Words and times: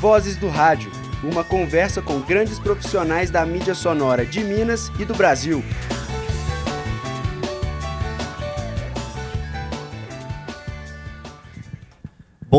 Vozes 0.00 0.36
do 0.36 0.48
Rádio, 0.48 0.92
uma 1.24 1.42
conversa 1.42 2.00
com 2.00 2.20
grandes 2.20 2.60
profissionais 2.60 3.32
da 3.32 3.44
mídia 3.44 3.74
sonora 3.74 4.24
de 4.24 4.44
Minas 4.44 4.92
e 4.96 5.04
do 5.04 5.12
Brasil. 5.12 5.60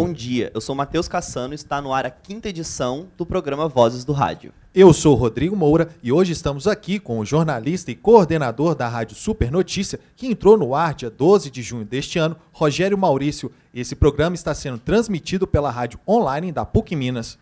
Bom 0.01 0.13
dia, 0.13 0.49
eu 0.53 0.61
sou 0.61 0.73
Matheus 0.73 1.09
Cassano 1.09 1.53
e 1.53 1.55
está 1.55 1.81
no 1.81 1.93
ar 1.93 2.05
a 2.05 2.09
quinta 2.09 2.47
edição 2.47 3.09
do 3.17 3.25
programa 3.25 3.67
Vozes 3.67 4.05
do 4.05 4.13
Rádio. 4.13 4.53
Eu 4.73 4.93
sou 4.93 5.13
Rodrigo 5.13 5.57
Moura 5.57 5.89
e 6.01 6.09
hoje 6.09 6.31
estamos 6.31 6.67
aqui 6.67 6.99
com 6.99 7.19
o 7.19 7.25
jornalista 7.25 7.91
e 7.91 7.95
coordenador 7.95 8.75
da 8.75 8.87
Rádio 8.87 9.17
Super 9.17 9.51
Notícia, 9.51 9.99
que 10.15 10.25
entrou 10.25 10.57
no 10.57 10.73
ar 10.73 10.93
dia 10.93 11.09
12 11.09 11.51
de 11.51 11.61
junho 11.61 11.83
deste 11.83 12.17
ano, 12.17 12.37
Rogério 12.53 12.97
Maurício. 12.97 13.51
Esse 13.73 13.93
programa 13.93 14.35
está 14.35 14.55
sendo 14.55 14.77
transmitido 14.77 15.45
pela 15.45 15.69
rádio 15.69 15.99
online 16.07 16.53
da 16.53 16.63
PUC 16.63 16.95
Minas. 16.95 17.37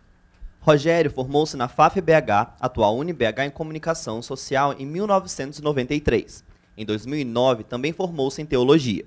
Rogério 0.59 1.11
formou-se 1.11 1.55
na 1.55 1.67
FAF-BH, 1.67 2.55
atual 2.59 2.97
UniBH 2.97 3.45
em 3.45 3.51
Comunicação 3.51 4.19
Social, 4.23 4.73
em 4.79 4.85
1993. 4.87 6.43
Em 6.75 6.83
2009, 6.83 7.65
também 7.65 7.93
formou-se 7.93 8.41
em 8.41 8.47
Teologia. 8.47 9.05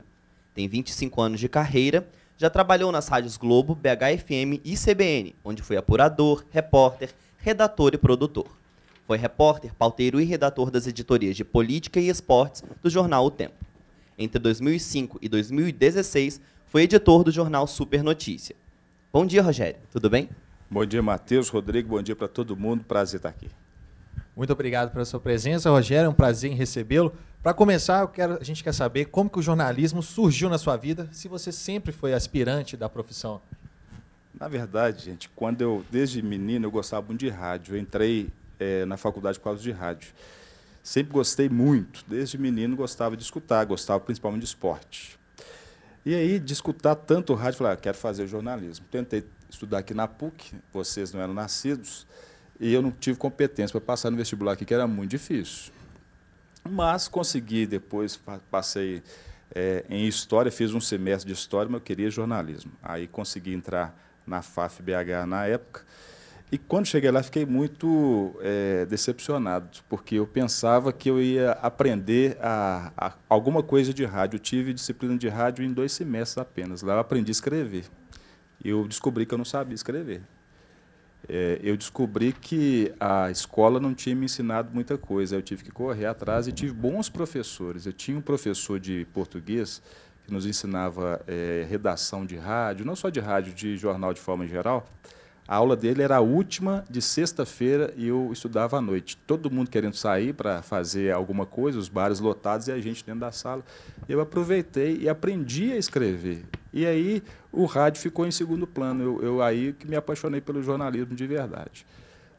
Tem 0.54 0.68
25 0.68 1.20
anos 1.20 1.40
de 1.40 1.48
carreira 1.48 2.08
já 2.40 2.48
trabalhou 2.48 2.90
nas 2.90 3.06
rádios 3.06 3.36
Globo, 3.36 3.74
BHFM 3.74 4.62
e 4.64 4.74
CBN, 4.74 5.36
onde 5.44 5.62
foi 5.62 5.76
apurador, 5.76 6.42
repórter, 6.50 7.10
redator 7.36 7.92
e 7.92 7.98
produtor. 7.98 8.46
Foi 9.06 9.18
repórter, 9.18 9.74
pauteiro 9.74 10.18
e 10.18 10.24
redator 10.24 10.70
das 10.70 10.86
editorias 10.86 11.36
de 11.36 11.44
Política 11.44 12.00
e 12.00 12.08
Esportes 12.08 12.64
do 12.82 12.88
jornal 12.88 13.26
O 13.26 13.30
Tempo. 13.30 13.62
Entre 14.16 14.38
2005 14.38 15.18
e 15.20 15.28
2016, 15.28 16.40
foi 16.64 16.84
editor 16.84 17.24
do 17.24 17.30
jornal 17.30 17.66
Super 17.66 18.02
Notícia. 18.02 18.56
Bom 19.12 19.26
dia, 19.26 19.42
Rogério. 19.42 19.78
Tudo 19.92 20.08
bem? 20.08 20.30
Bom 20.70 20.86
dia, 20.86 21.02
Matheus, 21.02 21.50
Rodrigo. 21.50 21.90
Bom 21.90 22.02
dia 22.02 22.16
para 22.16 22.28
todo 22.28 22.56
mundo. 22.56 22.84
Prazer 22.84 23.18
estar 23.18 23.28
aqui. 23.28 23.50
Muito 24.36 24.52
obrigado 24.52 24.92
pela 24.92 25.04
sua 25.04 25.20
presença, 25.20 25.70
Rogério. 25.70 26.06
É 26.06 26.08
um 26.08 26.14
prazer 26.14 26.50
em 26.50 26.54
recebê-lo. 26.54 27.12
Para 27.42 27.54
começar, 27.54 28.06
quero, 28.08 28.38
a 28.40 28.44
gente 28.44 28.62
quer 28.62 28.72
saber 28.72 29.06
como 29.06 29.28
que 29.28 29.38
o 29.38 29.42
jornalismo 29.42 30.02
surgiu 30.02 30.48
na 30.48 30.58
sua 30.58 30.76
vida, 30.76 31.08
se 31.12 31.26
você 31.26 31.50
sempre 31.50 31.92
foi 31.92 32.12
aspirante 32.12 32.76
da 32.76 32.88
profissão. 32.88 33.40
Na 34.38 34.48
verdade, 34.48 35.04
gente, 35.04 35.28
quando 35.30 35.60
eu, 35.60 35.84
desde 35.90 36.22
menino, 36.22 36.66
eu 36.66 36.70
gostava 36.70 37.06
muito 37.06 37.20
de 37.20 37.28
rádio. 37.28 37.74
Eu 37.74 37.80
entrei 37.80 38.30
é, 38.58 38.84
na 38.84 38.96
faculdade 38.96 39.38
por 39.38 39.44
causa 39.44 39.62
de 39.62 39.70
rádio. 39.70 40.12
Sempre 40.82 41.12
gostei 41.12 41.48
muito. 41.48 42.04
Desde 42.06 42.38
menino, 42.38 42.76
gostava 42.76 43.16
de 43.16 43.22
escutar, 43.22 43.64
gostava 43.64 44.00
principalmente 44.00 44.40
de 44.40 44.46
esporte. 44.46 45.18
E 46.04 46.14
aí, 46.14 46.38
de 46.38 46.52
escutar 46.52 46.94
tanto 46.94 47.34
rádio, 47.34 47.58
falei, 47.58 47.74
ah, 47.74 47.76
quero 47.76 47.96
fazer 47.96 48.26
jornalismo. 48.26 48.86
Tentei 48.90 49.24
estudar 49.50 49.78
aqui 49.78 49.92
na 49.92 50.08
PUC, 50.08 50.54
vocês 50.72 51.12
não 51.12 51.20
eram 51.20 51.34
nascidos, 51.34 52.06
e 52.60 52.74
eu 52.74 52.82
não 52.82 52.90
tive 52.90 53.18
competência 53.18 53.72
para 53.72 53.80
passar 53.80 54.10
no 54.10 54.18
vestibular 54.18 54.52
aqui, 54.52 54.66
que 54.66 54.74
era 54.74 54.86
muito 54.86 55.10
difícil. 55.10 55.72
Mas 56.68 57.08
consegui 57.08 57.66
depois, 57.66 58.20
passei 58.50 59.02
é, 59.54 59.82
em 59.88 60.06
História, 60.06 60.52
fiz 60.52 60.74
um 60.74 60.80
semestre 60.80 61.26
de 61.26 61.32
História, 61.32 61.70
mas 61.70 61.80
eu 61.80 61.84
queria 61.84 62.10
jornalismo. 62.10 62.70
Aí 62.82 63.06
consegui 63.06 63.54
entrar 63.54 63.98
na 64.26 64.42
FAF-BH 64.42 65.26
na 65.26 65.46
época. 65.46 65.86
E 66.52 66.58
quando 66.58 66.84
cheguei 66.84 67.10
lá, 67.10 67.22
fiquei 67.22 67.46
muito 67.46 68.36
é, 68.42 68.84
decepcionado, 68.84 69.78
porque 69.88 70.16
eu 70.16 70.26
pensava 70.26 70.92
que 70.92 71.08
eu 71.08 71.22
ia 71.22 71.52
aprender 71.52 72.36
a, 72.42 72.92
a, 72.96 73.12
alguma 73.28 73.62
coisa 73.62 73.94
de 73.94 74.04
rádio. 74.04 74.36
Eu 74.36 74.40
tive 74.40 74.74
disciplina 74.74 75.16
de 75.16 75.28
rádio 75.28 75.64
em 75.64 75.72
dois 75.72 75.92
semestres 75.92 76.36
apenas. 76.36 76.82
Lá 76.82 76.94
eu 76.94 76.98
aprendi 76.98 77.30
a 77.30 77.32
escrever. 77.32 77.84
E 78.62 78.68
eu 78.68 78.86
descobri 78.86 79.24
que 79.24 79.32
eu 79.32 79.38
não 79.38 79.44
sabia 79.44 79.74
escrever 79.74 80.22
é, 81.28 81.60
eu 81.62 81.76
descobri 81.76 82.32
que 82.32 82.92
a 82.98 83.30
escola 83.30 83.78
não 83.78 83.94
tinha 83.94 84.14
me 84.14 84.24
ensinado 84.24 84.70
muita 84.72 84.96
coisa. 84.98 85.36
Eu 85.36 85.42
tive 85.42 85.64
que 85.64 85.70
correr 85.70 86.06
atrás 86.06 86.48
e 86.48 86.52
tive 86.52 86.72
bons 86.72 87.08
professores. 87.08 87.86
Eu 87.86 87.92
tinha 87.92 88.16
um 88.16 88.22
professor 88.22 88.80
de 88.80 89.06
português 89.12 89.82
que 90.24 90.32
nos 90.32 90.46
ensinava 90.46 91.20
é, 91.26 91.66
redação 91.68 92.24
de 92.24 92.36
rádio, 92.36 92.84
não 92.84 92.96
só 92.96 93.08
de 93.08 93.20
rádio, 93.20 93.52
de 93.52 93.76
jornal 93.76 94.12
de 94.12 94.20
forma 94.20 94.46
geral. 94.46 94.88
A 95.50 95.56
aula 95.56 95.74
dele 95.74 96.00
era 96.00 96.18
a 96.18 96.20
última 96.20 96.84
de 96.88 97.02
sexta-feira 97.02 97.92
e 97.96 98.06
eu 98.06 98.30
estudava 98.32 98.78
à 98.78 98.80
noite. 98.80 99.16
Todo 99.16 99.50
mundo 99.50 99.68
querendo 99.68 99.96
sair 99.96 100.32
para 100.32 100.62
fazer 100.62 101.12
alguma 101.12 101.44
coisa, 101.44 101.76
os 101.76 101.88
bares 101.88 102.20
lotados 102.20 102.68
e 102.68 102.72
a 102.72 102.80
gente 102.80 103.04
dentro 103.04 103.22
da 103.22 103.32
sala. 103.32 103.64
Eu 104.08 104.20
aproveitei 104.20 104.98
e 104.98 105.08
aprendi 105.08 105.72
a 105.72 105.76
escrever. 105.76 106.44
E 106.72 106.86
aí 106.86 107.20
o 107.50 107.64
rádio 107.64 108.00
ficou 108.00 108.24
em 108.24 108.30
segundo 108.30 108.64
plano. 108.64 109.02
Eu, 109.02 109.22
eu 109.24 109.42
aí 109.42 109.72
que 109.72 109.88
me 109.88 109.96
apaixonei 109.96 110.40
pelo 110.40 110.62
jornalismo 110.62 111.16
de 111.16 111.26
verdade. 111.26 111.84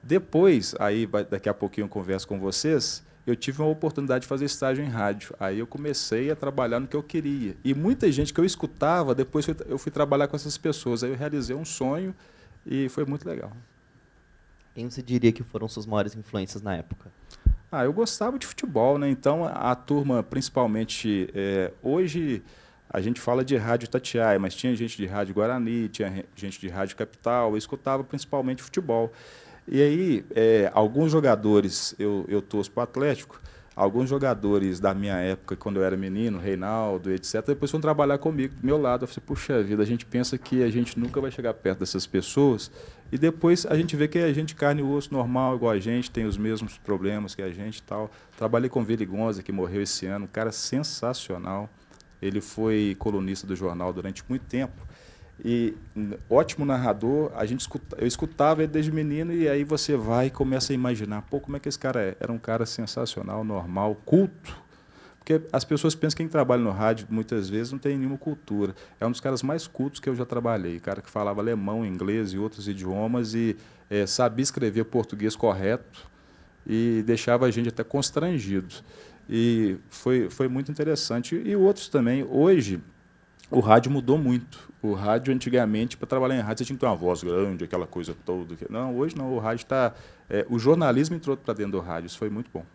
Depois, 0.01 0.73
aí 0.79 1.05
daqui 1.29 1.49
a 1.49 1.53
pouquinho 1.53 1.83
eu 1.83 1.89
converso 1.89 2.25
com 2.25 2.39
vocês, 2.39 3.03
eu 3.27 3.35
tive 3.35 3.61
uma 3.61 3.69
oportunidade 3.69 4.21
de 4.21 4.27
fazer 4.29 4.45
estágio 4.45 4.85
em 4.85 4.87
rádio. 4.87 5.35
Aí 5.37 5.59
eu 5.59 5.67
comecei 5.67 6.31
a 6.31 6.35
trabalhar 6.37 6.79
no 6.79 6.87
que 6.87 6.95
eu 6.95 7.03
queria. 7.03 7.57
E 7.61 7.73
muita 7.73 8.09
gente 8.09 8.33
que 8.33 8.39
eu 8.39 8.45
escutava, 8.45 9.13
depois 9.13 9.45
eu 9.67 9.77
fui 9.77 9.91
trabalhar 9.91 10.29
com 10.29 10.37
essas 10.37 10.57
pessoas. 10.57 11.03
Aí 11.03 11.09
eu 11.09 11.17
realizei 11.17 11.53
um 11.53 11.65
sonho 11.65 12.15
e 12.65 12.89
foi 12.89 13.05
muito 13.05 13.27
legal. 13.27 13.51
Quem 14.73 14.89
você 14.89 15.01
diria 15.01 15.31
que 15.31 15.43
foram 15.43 15.67
suas 15.67 15.85
maiores 15.85 16.15
influências 16.15 16.61
na 16.61 16.75
época? 16.75 17.11
Ah, 17.71 17.83
eu 17.83 17.93
gostava 17.93 18.37
de 18.37 18.45
futebol, 18.45 18.97
né? 18.97 19.09
Então 19.09 19.45
a, 19.45 19.71
a 19.71 19.75
turma, 19.75 20.23
principalmente 20.23 21.29
é, 21.33 21.71
hoje 21.81 22.43
a 22.89 22.99
gente 22.99 23.21
fala 23.21 23.43
de 23.45 23.55
rádio 23.55 23.87
Tatiaia, 23.87 24.37
mas 24.37 24.53
tinha 24.53 24.75
gente 24.75 24.97
de 24.97 25.05
rádio 25.05 25.33
Guarani, 25.33 25.87
tinha 25.87 26.25
gente 26.35 26.59
de 26.59 26.67
rádio 26.67 26.97
Capital, 26.97 27.51
eu 27.51 27.57
escutava 27.57 28.03
principalmente 28.03 28.61
futebol. 28.61 29.11
E 29.65 29.81
aí, 29.81 30.25
é, 30.35 30.69
alguns 30.73 31.11
jogadores, 31.11 31.95
eu, 31.97 32.25
eu 32.27 32.41
torço 32.41 32.69
para 32.69 32.81
o 32.81 32.83
Atlético, 32.83 33.39
alguns 33.75 34.09
jogadores 34.09 34.79
da 34.79 34.93
minha 34.93 35.15
época, 35.15 35.55
quando 35.55 35.77
eu 35.77 35.83
era 35.83 35.95
menino, 35.95 36.37
Reinaldo, 36.37 37.11
etc., 37.11 37.45
depois 37.47 37.71
foram 37.71 37.81
trabalhar 37.81 38.17
comigo, 38.17 38.53
do 38.55 38.65
meu 38.65 38.77
lado. 38.77 39.03
Eu 39.03 39.07
falei, 39.07 39.23
puxa 39.25 39.63
vida, 39.63 39.81
a 39.81 39.85
gente 39.85 40.05
pensa 40.05 40.37
que 40.37 40.63
a 40.63 40.69
gente 40.69 40.99
nunca 40.99 41.21
vai 41.21 41.31
chegar 41.31 41.53
perto 41.53 41.79
dessas 41.79 42.05
pessoas, 42.05 42.71
e 43.11 43.17
depois 43.17 43.65
a 43.65 43.75
gente 43.75 43.95
vê 43.95 44.07
que 44.07 44.19
a 44.19 44.31
gente 44.31 44.55
carne 44.55 44.81
e 44.81 44.83
osso 44.83 45.13
normal, 45.13 45.55
igual 45.55 45.71
a 45.71 45.79
gente, 45.79 46.09
tem 46.09 46.25
os 46.25 46.37
mesmos 46.37 46.77
problemas 46.77 47.35
que 47.35 47.41
a 47.41 47.51
gente 47.51 47.79
e 47.79 47.83
tal. 47.83 48.09
Trabalhei 48.37 48.69
com 48.69 48.83
Vili 48.83 49.05
Gonza, 49.05 49.43
que 49.43 49.51
morreu 49.51 49.81
esse 49.81 50.05
ano, 50.05 50.25
um 50.25 50.27
cara 50.27 50.51
sensacional. 50.51 51.69
Ele 52.21 52.39
foi 52.39 52.95
colunista 52.99 53.45
do 53.45 53.55
jornal 53.55 53.91
durante 53.91 54.23
muito 54.29 54.43
tempo. 54.43 54.90
E 55.43 55.75
ótimo 56.29 56.65
narrador, 56.65 57.31
a 57.35 57.45
gente 57.45 57.61
escuta, 57.61 57.97
eu 57.99 58.05
escutava 58.05 58.61
ele 58.61 58.71
desde 58.71 58.91
menino 58.91 59.33
e 59.33 59.49
aí 59.49 59.63
você 59.63 59.97
vai 59.97 60.27
e 60.27 60.29
começa 60.29 60.71
a 60.71 60.75
imaginar, 60.75 61.23
pô, 61.23 61.39
como 61.39 61.57
é 61.57 61.59
que 61.59 61.67
esse 61.67 61.79
cara 61.79 61.99
é? 61.99 62.15
Era 62.19 62.31
um 62.31 62.37
cara 62.37 62.65
sensacional, 62.65 63.43
normal, 63.43 63.95
culto. 64.05 64.55
Porque 65.17 65.41
as 65.51 65.63
pessoas 65.63 65.95
pensam 65.95 66.17
que 66.17 66.23
quem 66.23 66.27
trabalha 66.27 66.61
no 66.61 66.71
rádio 66.71 67.07
muitas 67.09 67.49
vezes 67.49 67.71
não 67.71 67.79
tem 67.79 67.97
nenhuma 67.97 68.17
cultura. 68.17 68.75
É 68.99 69.05
um 69.05 69.11
dos 69.11 69.19
caras 69.19 69.41
mais 69.41 69.67
cultos 69.67 69.99
que 69.99 70.09
eu 70.09 70.15
já 70.15 70.25
trabalhei, 70.25 70.79
cara 70.79 71.01
que 71.01 71.09
falava 71.09 71.41
alemão, 71.41 71.85
inglês 71.85 72.33
e 72.33 72.37
outros 72.37 72.67
idiomas 72.67 73.33
e 73.33 73.55
é, 73.89 74.05
sabia 74.05 74.43
escrever 74.43 74.85
português 74.85 75.35
correto 75.35 76.09
e 76.65 77.03
deixava 77.05 77.45
a 77.45 77.51
gente 77.51 77.69
até 77.69 77.83
constrangido. 77.83 78.75
E 79.29 79.77
foi, 79.89 80.29
foi 80.29 80.47
muito 80.47 80.71
interessante. 80.71 81.35
E 81.35 81.55
outros 81.55 81.87
também. 81.87 82.25
Hoje, 82.29 82.79
o 83.49 83.59
rádio 83.59 83.91
mudou 83.91 84.17
muito. 84.17 84.70
O 84.81 84.93
rádio, 84.93 85.33
antigamente, 85.33 85.95
para 85.95 86.07
trabalhar 86.07 86.35
em 86.35 86.41
rádio, 86.41 86.59
você 86.59 86.65
tinha 86.65 86.75
que 86.75 86.79
ter 86.79 86.87
uma 86.87 86.95
voz 86.95 87.23
grande, 87.23 87.63
aquela 87.63 87.85
coisa 87.85 88.15
toda. 88.25 88.55
Não, 88.69 88.97
hoje 88.97 89.15
não. 89.15 89.31
O 89.33 89.39
rádio 89.39 89.63
está. 89.63 89.93
É, 90.29 90.45
o 90.49 90.57
jornalismo 90.57 91.15
entrou 91.15 91.37
para 91.37 91.53
dentro 91.53 91.73
do 91.73 91.79
rádio. 91.79 92.07
Isso 92.07 92.17
foi 92.17 92.29
muito 92.29 92.49
bom. 92.51 92.65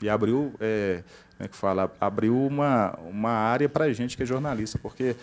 E 0.00 0.08
abriu, 0.08 0.54
é, 0.60 1.02
como 1.36 1.46
é 1.46 1.48
que 1.48 1.56
fala? 1.56 1.90
Abriu 2.00 2.36
uma, 2.36 2.96
uma 3.00 3.30
área 3.30 3.68
para 3.68 3.86
a 3.86 3.92
gente 3.92 4.16
que 4.16 4.22
é 4.22 4.26
jornalista, 4.26 4.78
porque 4.78 5.16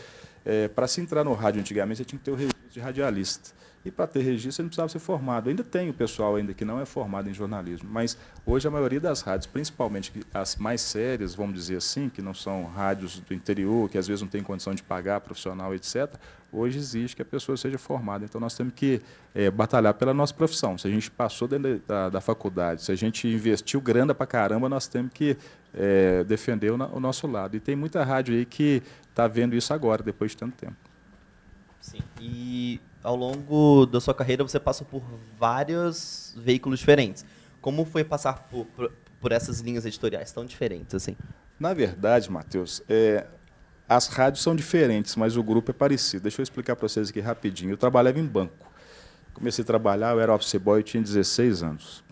é, 0.45 0.67
para 0.67 0.87
se 0.87 1.01
entrar 1.01 1.23
no 1.23 1.33
rádio 1.33 1.61
antigamente, 1.61 1.97
você 1.97 2.05
tinha 2.05 2.19
que 2.19 2.25
ter 2.25 2.31
o 2.31 2.35
registro 2.35 2.69
de 2.69 2.79
radialista. 2.79 3.51
E 3.85 3.91
para 3.91 4.07
ter 4.07 4.21
registro, 4.21 4.53
você 4.53 4.61
não 4.61 4.69
precisava 4.69 4.89
ser 4.89 4.99
formado. 4.99 5.49
Ainda 5.49 5.63
tem 5.63 5.89
o 5.89 5.93
pessoal 5.93 6.37
ainda 6.37 6.53
que 6.53 6.63
não 6.63 6.79
é 6.79 6.85
formado 6.85 7.29
em 7.29 7.33
jornalismo, 7.33 7.89
mas 7.91 8.17
hoje 8.45 8.65
a 8.67 8.71
maioria 8.71 8.99
das 8.99 9.21
rádios, 9.21 9.45
principalmente 9.45 10.13
as 10.33 10.55
mais 10.55 10.79
sérias, 10.81 11.35
vamos 11.35 11.55
dizer 11.55 11.77
assim, 11.77 12.07
que 12.07 12.21
não 12.21 12.33
são 12.33 12.63
rádios 12.65 13.19
do 13.19 13.33
interior, 13.33 13.89
que 13.89 13.97
às 13.97 14.07
vezes 14.07 14.21
não 14.21 14.29
tem 14.29 14.41
condição 14.41 14.73
de 14.73 14.81
pagar 14.81 15.19
profissional, 15.19 15.75
etc., 15.75 16.15
hoje 16.49 16.77
exige 16.77 17.15
que 17.15 17.21
a 17.21 17.25
pessoa 17.25 17.57
seja 17.57 17.77
formada. 17.77 18.23
Então 18.23 18.39
nós 18.39 18.55
temos 18.55 18.73
que 18.73 19.01
é, 19.33 19.49
batalhar 19.49 19.93
pela 19.95 20.13
nossa 20.13 20.33
profissão. 20.33 20.77
Se 20.77 20.87
a 20.87 20.91
gente 20.91 21.09
passou 21.09 21.47
dentro 21.47 21.81
da, 21.87 22.09
da 22.09 22.21
faculdade, 22.21 22.83
se 22.83 22.91
a 22.91 22.95
gente 22.95 23.27
investiu 23.27 23.81
grana 23.81 24.13
para 24.13 24.27
caramba, 24.27 24.69
nós 24.69 24.87
temos 24.87 25.11
que 25.11 25.35
é, 25.73 26.23
defender 26.23 26.71
o, 26.71 26.75
o 26.75 26.99
nosso 26.99 27.25
lado. 27.25 27.57
E 27.57 27.59
tem 27.59 27.75
muita 27.75 28.03
rádio 28.03 28.35
aí 28.35 28.45
que 28.45 28.83
está 29.13 29.27
vendo 29.27 29.55
isso 29.55 29.73
agora, 29.73 30.03
depois 30.03 30.31
de 30.31 30.37
tanto 30.37 30.57
tempo. 30.57 30.75
Sim. 31.79 31.99
E 32.19 32.81
ao 33.03 33.15
longo 33.15 33.85
da 33.85 34.01
sua 34.01 34.13
carreira 34.13 34.43
você 34.43 34.59
passa 34.59 34.83
por 34.83 35.03
vários 35.37 36.33
veículos 36.37 36.79
diferentes. 36.79 37.23
Como 37.61 37.85
foi 37.85 38.03
passar 38.03 38.47
por, 38.49 38.65
por, 38.67 38.91
por 39.21 39.31
essas 39.31 39.59
linhas 39.59 39.85
editoriais 39.85 40.31
tão 40.31 40.45
diferentes 40.45 40.95
assim? 40.95 41.15
Na 41.59 41.73
verdade, 41.73 42.31
Matheus, 42.31 42.81
é, 42.89 43.27
as 43.87 44.07
rádios 44.07 44.41
são 44.43 44.55
diferentes, 44.55 45.15
mas 45.15 45.37
o 45.37 45.43
grupo 45.43 45.71
é 45.71 45.73
parecido. 45.73 46.23
Deixa 46.23 46.41
eu 46.41 46.43
explicar 46.43 46.75
para 46.75 46.87
vocês 46.87 47.09
aqui 47.09 47.19
rapidinho. 47.19 47.71
Eu 47.71 47.77
trabalhava 47.77 48.19
em 48.19 48.25
banco. 48.25 48.71
Comecei 49.33 49.63
a 49.63 49.65
trabalhar, 49.65 50.11
eu 50.11 50.19
era 50.19 50.33
office 50.33 50.55
boy, 50.55 50.79
eu 50.79 50.83
tinha 50.83 51.01
16 51.01 51.63
anos. 51.63 52.02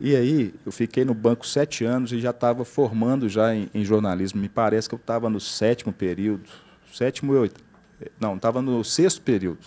E 0.00 0.16
aí, 0.16 0.52
eu 0.66 0.72
fiquei 0.72 1.04
no 1.04 1.14
banco 1.14 1.46
sete 1.46 1.84
anos 1.84 2.12
e 2.12 2.20
já 2.20 2.30
estava 2.30 2.64
formando 2.64 3.28
já 3.28 3.54
em, 3.54 3.70
em, 3.72 3.84
jornalismo. 3.84 4.40
Me 4.40 4.48
parece 4.48 4.88
que 4.88 4.94
eu 4.94 4.98
estava 4.98 5.30
no 5.30 5.40
sétimo 5.40 5.92
período, 5.92 6.50
sétimo 6.92 7.32
e 7.34 7.36
oito. 7.36 7.60
Não, 8.18 8.36
estava 8.36 8.60
no 8.60 8.82
sexto 8.82 9.22
período. 9.22 9.60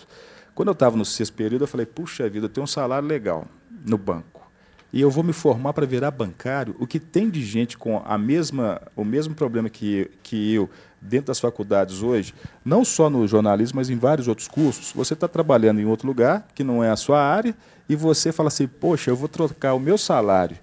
Quando 0.54 0.68
eu 0.68 0.72
estava 0.72 0.96
no 0.96 1.04
sexto 1.04 1.32
período, 1.34 1.62
eu 1.62 1.68
falei, 1.68 1.86
puxa 1.86 2.28
vida, 2.28 2.46
eu 2.46 2.50
tenho 2.50 2.64
um 2.64 2.68
salário 2.68 3.08
legal 3.08 3.46
no 3.86 3.96
banco. 3.96 4.50
E 4.92 5.00
eu 5.00 5.10
vou 5.10 5.22
me 5.22 5.32
formar 5.32 5.72
para 5.72 5.86
virar 5.86 6.10
bancário. 6.10 6.74
O 6.78 6.86
que 6.86 6.98
tem 6.98 7.28
de 7.28 7.42
gente 7.44 7.76
com 7.76 8.02
a 8.04 8.16
mesma, 8.16 8.80
o 8.96 9.04
mesmo 9.04 9.34
problema 9.34 9.68
que, 9.68 10.10
que 10.22 10.54
eu 10.54 10.68
dentro 11.00 11.26
das 11.26 11.38
faculdades 11.38 12.02
hoje, 12.02 12.34
não 12.64 12.84
só 12.84 13.08
no 13.08 13.26
jornalismo, 13.26 13.76
mas 13.76 13.90
em 13.90 13.96
vários 13.96 14.28
outros 14.28 14.48
cursos, 14.48 14.92
você 14.92 15.14
está 15.14 15.28
trabalhando 15.28 15.80
em 15.80 15.84
outro 15.84 16.06
lugar, 16.06 16.48
que 16.54 16.64
não 16.64 16.82
é 16.82 16.90
a 16.90 16.96
sua 16.96 17.20
área, 17.20 17.54
e 17.88 17.96
você 17.96 18.32
fala 18.32 18.48
assim, 18.48 18.66
poxa, 18.66 19.10
eu 19.10 19.16
vou 19.16 19.28
trocar 19.28 19.74
o 19.74 19.80
meu 19.80 19.96
salário 19.96 20.58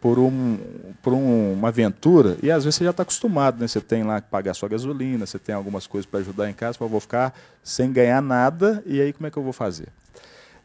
por, 0.00 0.18
um, 0.18 0.58
por 1.02 1.12
um, 1.12 1.54
uma 1.54 1.68
aventura, 1.68 2.36
e 2.42 2.50
às 2.50 2.64
vezes 2.64 2.76
você 2.76 2.84
já 2.84 2.90
está 2.90 3.02
acostumado, 3.02 3.60
né? 3.60 3.66
Você 3.66 3.80
tem 3.80 4.04
lá 4.04 4.20
que 4.20 4.28
pagar 4.28 4.54
sua 4.54 4.68
gasolina, 4.68 5.26
você 5.26 5.38
tem 5.38 5.54
algumas 5.54 5.86
coisas 5.86 6.06
para 6.06 6.20
ajudar 6.20 6.50
em 6.50 6.54
casa, 6.54 6.78
eu 6.80 6.88
vou 6.88 7.00
ficar 7.00 7.34
sem 7.62 7.90
ganhar 7.92 8.20
nada, 8.20 8.82
e 8.86 9.00
aí 9.00 9.12
como 9.12 9.26
é 9.26 9.30
que 9.30 9.36
eu 9.36 9.42
vou 9.42 9.52
fazer? 9.52 9.88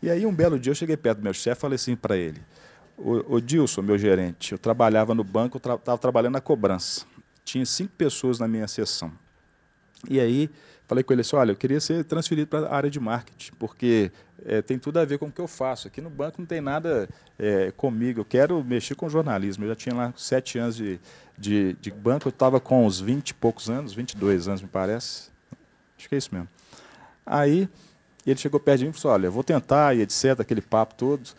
E 0.01 0.09
aí 0.09 0.25
um 0.25 0.33
belo 0.33 0.59
dia 0.59 0.71
eu 0.71 0.75
cheguei 0.75 0.97
perto 0.97 1.19
do 1.19 1.23
meu 1.23 1.33
chefe 1.33 1.59
e 1.59 1.61
falei 1.61 1.75
assim 1.75 1.95
para 1.95 2.17
ele, 2.17 2.41
o, 2.97 3.35
o 3.35 3.41
Dilson, 3.41 3.81
meu 3.81 3.97
gerente, 3.97 4.51
eu 4.51 4.57
trabalhava 4.57 5.15
no 5.15 5.23
banco, 5.23 5.57
estava 5.57 5.77
tra 5.77 5.97
trabalhando 5.97 6.33
na 6.33 6.41
cobrança. 6.41 7.05
Tinha 7.43 7.65
cinco 7.65 7.93
pessoas 7.97 8.37
na 8.37 8.47
minha 8.47 8.67
sessão. 8.67 9.11
E 10.07 10.19
aí 10.19 10.49
falei 10.91 11.05
com 11.05 11.13
ele 11.13 11.21
assim, 11.21 11.37
olha, 11.37 11.51
eu 11.53 11.55
queria 11.55 11.79
ser 11.79 12.03
transferido 12.03 12.49
para 12.49 12.67
a 12.67 12.75
área 12.75 12.89
de 12.89 12.99
marketing, 12.99 13.53
porque 13.57 14.11
é, 14.45 14.61
tem 14.61 14.77
tudo 14.77 14.99
a 14.99 15.05
ver 15.05 15.17
com 15.17 15.27
o 15.27 15.31
que 15.31 15.39
eu 15.39 15.47
faço. 15.47 15.87
Aqui 15.87 16.01
no 16.01 16.09
banco 16.09 16.41
não 16.41 16.45
tem 16.45 16.59
nada 16.59 17.07
é, 17.39 17.71
comigo, 17.77 18.19
eu 18.19 18.25
quero 18.25 18.61
mexer 18.61 18.93
com 18.95 19.07
jornalismo. 19.07 19.63
Eu 19.63 19.69
já 19.69 19.75
tinha 19.75 19.95
lá 19.95 20.13
sete 20.17 20.59
anos 20.59 20.75
de, 20.75 20.99
de, 21.37 21.77
de 21.79 21.91
banco, 21.91 22.27
eu 22.27 22.29
estava 22.29 22.59
com 22.59 22.85
uns 22.85 22.99
vinte 22.99 23.29
e 23.29 23.33
poucos 23.33 23.69
anos, 23.69 23.93
22 23.93 24.49
anos 24.49 24.61
me 24.61 24.67
parece. 24.67 25.29
Acho 25.97 26.09
que 26.09 26.15
é 26.15 26.17
isso 26.17 26.29
mesmo. 26.33 26.49
Aí 27.25 27.69
ele 28.27 28.37
chegou 28.37 28.59
perto 28.59 28.79
de 28.79 28.83
mim 28.83 28.91
e 28.91 28.93
falou 28.93 29.15
assim, 29.15 29.21
olha, 29.21 29.31
vou 29.31 29.45
tentar 29.45 29.95
e 29.95 30.01
etc, 30.01 30.41
aquele 30.41 30.61
papo 30.61 30.95
todo. 30.95 31.29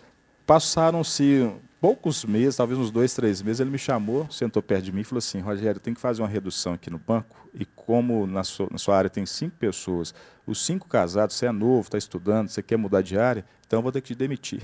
Passaram-se 0.47 1.53
poucos 1.83 2.25
meses, 2.25 2.55
talvez 2.55 2.79
uns 2.79 2.93
dois, 2.93 3.13
três 3.13 3.43
meses, 3.43 3.59
ele 3.59 3.69
me 3.69 3.77
chamou, 3.77 4.31
sentou 4.31 4.63
perto 4.63 4.85
de 4.85 4.93
mim 4.93 5.01
e 5.01 5.05
falou 5.05 5.19
assim, 5.19 5.41
Rogério, 5.41 5.81
tem 5.81 5.93
que 5.93 6.01
fazer 6.01 6.23
uma 6.23 6.29
redução 6.29 6.75
aqui 6.75 6.89
no 6.89 6.97
banco, 6.97 7.51
e 7.53 7.65
como 7.65 8.25
na 8.25 8.45
sua, 8.45 8.69
na 8.71 8.79
sua 8.79 8.97
área 8.97 9.11
tem 9.11 9.27
cinco 9.27 9.57
pessoas, 9.57 10.15
os 10.47 10.65
cinco 10.65 10.87
casados, 10.87 11.35
você 11.35 11.47
é 11.47 11.51
novo, 11.51 11.81
está 11.81 11.99
estudando, 11.99 12.49
você 12.49 12.63
quer 12.63 12.77
mudar 12.77 13.03
de 13.03 13.19
área, 13.19 13.45
então 13.67 13.83
vou 13.83 13.91
ter 13.91 14.01
que 14.01 14.15
te 14.15 14.15
demitir. 14.15 14.63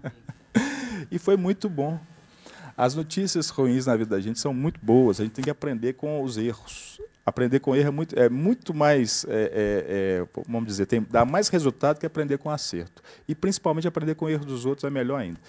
e 1.10 1.18
foi 1.18 1.34
muito 1.34 1.66
bom. 1.66 1.98
As 2.76 2.94
notícias 2.94 3.48
ruins 3.48 3.86
na 3.86 3.96
vida 3.96 4.10
da 4.10 4.20
gente 4.20 4.38
são 4.38 4.52
muito 4.52 4.78
boas, 4.82 5.18
a 5.18 5.24
gente 5.24 5.32
tem 5.32 5.44
que 5.44 5.50
aprender 5.50 5.94
com 5.94 6.22
os 6.22 6.36
erros. 6.36 7.00
Aprender 7.24 7.58
com 7.58 7.74
erro 7.74 7.88
é 7.88 7.90
muito, 7.90 8.18
é 8.18 8.28
muito 8.28 8.74
mais, 8.74 9.24
é, 9.30 9.32
é, 9.32 10.26
é, 10.36 10.42
vamos 10.46 10.68
dizer, 10.68 10.84
tem, 10.84 11.02
dá 11.10 11.24
mais 11.24 11.48
resultado 11.48 11.98
que 11.98 12.04
aprender 12.04 12.36
com 12.36 12.50
acerto. 12.50 13.02
E 13.26 13.34
principalmente 13.34 13.88
aprender 13.88 14.14
com 14.14 14.28
erros 14.28 14.44
dos 14.44 14.66
outros 14.66 14.84
é 14.84 14.90
melhor 14.90 15.18
ainda. 15.18 15.40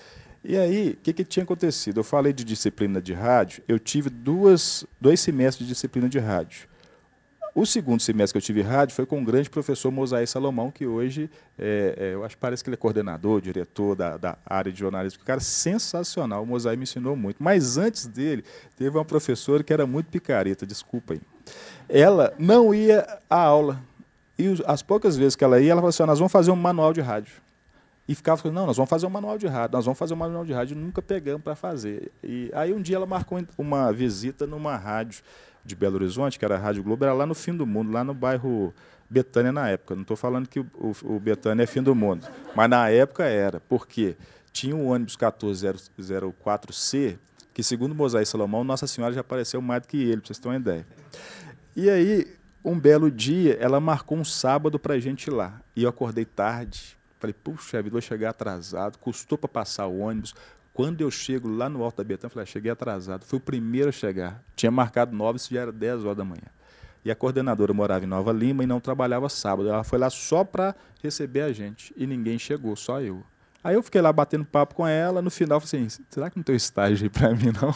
E 0.50 0.56
aí, 0.56 0.92
o 0.92 1.04
que, 1.04 1.12
que 1.12 1.26
tinha 1.26 1.44
acontecido? 1.44 2.00
Eu 2.00 2.06
falei 2.06 2.32
de 2.32 2.46
disciplina 2.46 3.02
de 3.02 3.12
rádio, 3.12 3.62
eu 3.68 3.78
tive 3.78 4.10
duas, 4.10 4.86
dois 5.00 5.20
semestres 5.20 5.68
de 5.68 5.74
disciplina 5.74 6.08
de 6.08 6.20
rádio. 6.20 6.70
O 7.54 7.66
segundo 7.66 8.00
semestre 8.02 8.32
que 8.32 8.38
eu 8.38 8.42
tive 8.42 8.62
rádio 8.62 8.96
foi 8.96 9.06
com 9.06 9.22
o 9.22 9.26
grande 9.26 9.50
professor 9.50 9.92
Mosaí 9.92 10.26
Salomão, 10.26 10.72
que 10.72 10.88
hoje, 10.88 11.30
é, 11.60 11.96
é, 11.98 12.14
eu 12.14 12.24
acho 12.24 12.38
parece 12.38 12.64
que 12.64 12.70
ele 12.70 12.76
é 12.76 12.78
coordenador, 12.78 13.42
diretor 13.42 13.94
da, 13.94 14.16
da 14.16 14.38
área 14.46 14.72
de 14.72 14.80
jornalismo. 14.80 15.22
Um 15.22 15.26
cara 15.26 15.42
sensacional, 15.42 16.44
o 16.44 16.46
Mosaí 16.46 16.78
me 16.78 16.84
ensinou 16.84 17.18
muito. 17.18 17.44
Mas 17.44 17.78
antes 17.78 18.08
dele, 18.08 18.46
teve 18.78 18.98
uma 18.98 19.04
professora 19.04 19.62
que 19.62 19.74
era 19.74 19.86
muito 19.86 20.10
picareta, 20.10 20.66
desculpa 20.66 21.16
aí. 21.16 21.22
Ela 21.90 22.34
não 22.40 22.74
ia 22.74 23.06
à 23.30 23.38
aula. 23.38 23.82
E 24.40 24.46
as 24.66 24.82
poucas 24.82 25.18
vezes 25.18 25.36
que 25.36 25.44
ela 25.44 25.60
ia, 25.60 25.74
ela 25.74 25.82
falou 25.82 25.90
assim, 25.90 26.04
nós 26.04 26.20
vamos 26.20 26.32
fazer 26.32 26.52
um 26.52 26.56
manual 26.56 26.94
de 26.94 27.02
rádio. 27.02 27.34
E 28.08 28.16
ficava 28.16 28.38
falando, 28.38 28.56
não, 28.56 28.68
nós 28.68 28.78
vamos 28.78 28.90
fazer 28.90 29.06
um 29.06 29.10
manual 29.10 29.38
de 29.38 29.48
rádio, 29.48 29.76
nós 29.76 29.86
vamos 29.86 30.00
fazer 30.00 30.14
um 30.14 30.18
manual 30.18 30.46
de 30.46 30.54
rádio, 30.54 30.78
nunca 30.78 31.02
pegamos 31.02 31.44
para 31.44 31.56
fazer. 31.56 32.10
E 32.24 32.50
aí 32.54 32.74
um 32.74 32.82
dia 32.82 32.96
ela 32.96 33.06
marcou 33.06 33.44
uma 33.58 33.92
visita 33.92 34.48
numa 34.48 34.78
rádio 34.78 35.22
de 35.66 35.76
Belo 35.76 35.96
Horizonte, 35.96 36.40
que 36.40 36.46
era 36.46 36.56
a 36.56 36.58
Rádio 36.58 36.84
Globo, 36.84 37.04
era 37.04 37.14
lá 37.14 37.26
no 37.26 37.36
fim 37.36 37.54
do 37.54 37.68
mundo, 37.68 37.92
lá 37.92 38.06
no 38.06 38.14
bairro 38.14 38.74
Betânia 39.10 39.52
na 39.52 39.70
época. 39.70 39.94
Não 39.94 40.04
estou 40.04 40.16
falando 40.16 40.48
que 40.48 40.62
o, 40.62 40.96
o, 41.04 41.20
Betânia 41.20 41.64
é 41.64 41.68
fim 41.68 41.84
do 41.84 41.94
mundo, 41.94 42.26
mas 42.56 42.70
na 42.70 42.90
época 42.90 43.26
era, 43.26 43.60
porque 43.60 44.16
tinha 44.54 44.76
um 44.76 44.88
ônibus 44.88 45.18
1404C, 45.18 47.18
que 47.54 47.62
segundo 47.62 47.94
Moisés 47.94 48.30
Salomão, 48.30 48.64
Nossa 48.64 48.88
Senhora 48.88 49.14
já 49.14 49.22
apareceu 49.22 49.62
mais 49.62 49.82
do 49.82 49.90
que 49.90 49.98
ele, 49.98 50.18
para 50.18 50.28
vocês 50.28 50.40
terem 50.40 50.54
uma 50.54 50.62
ideia. 50.62 50.88
E 51.76 51.90
aí, 51.90 52.28
um 52.64 52.80
belo 52.80 53.12
dia, 53.12 53.58
ela 53.60 53.80
marcou 53.80 54.18
um 54.18 54.24
sábado 54.24 54.80
para 54.80 54.96
a 54.96 55.00
gente 55.00 55.28
ir 55.28 55.32
lá. 55.32 55.62
E 55.76 55.84
eu 55.84 55.90
acordei 55.90 56.26
tarde, 56.26 56.97
Falei, 57.20 57.34
puxa 57.34 57.82
vida, 57.82 57.94
vou 57.94 58.02
chegar 58.02 58.30
atrasado, 58.30 58.98
custou 59.00 59.38
para 59.38 59.48
passar 59.48 59.88
o 59.88 60.00
ônibus. 60.00 60.36
Quando 60.74 61.02
eu 61.02 61.10
chego 61.10 61.50
lá 61.50 61.68
no 61.68 61.84
Alto 61.84 61.98
da 61.98 62.04
Betânia, 62.04 62.30
falei, 62.30 62.44
ah, 62.44 62.46
cheguei 62.46 62.72
atrasado. 62.72 63.26
Fui 63.26 63.38
o 63.38 63.42
primeiro 63.42 63.90
a 63.90 63.92
chegar. 63.92 64.44
Tinha 64.56 64.72
marcado 64.72 65.16
nove, 65.16 65.38
isso 65.38 65.52
já 65.52 65.62
era 65.62 65.72
10 65.72 66.06
horas 66.06 66.18
da 66.18 66.24
manhã. 66.24 66.44
E 67.04 67.10
a 67.10 67.16
coordenadora 67.16 67.74
morava 67.74 68.06
em 68.06 68.08
Nova 68.08 68.32
Lima 68.32 68.64
e 68.64 68.68
não 68.68 68.80
trabalhava 68.80 69.28
sábado. 69.30 69.70
Ela 69.70 69.84
foi 69.84 69.98
lá 69.98 70.10
só 70.10 70.44
para 70.44 70.76
receber 71.02 71.42
a 71.42 71.52
gente. 71.52 71.94
E 71.98 72.06
ninguém 72.06 72.38
chegou, 72.38 72.76
só 72.76 73.02
eu. 73.02 73.24
Aí 73.64 73.76
eu 73.76 73.82
fiquei 73.82 74.02
lá 74.02 74.14
batendo 74.14 74.46
papo 74.46 74.76
com 74.76 74.88
ela. 74.88 75.22
No 75.22 75.32
final, 75.32 75.60
falei 75.60 75.86
assim: 75.86 76.04
será 76.10 76.30
que 76.30 76.38
não 76.38 76.44
tem 76.44 76.56
estágio 76.56 77.06
aí 77.06 77.10
para 77.10 77.34
mim, 77.36 77.52
não? 77.60 77.74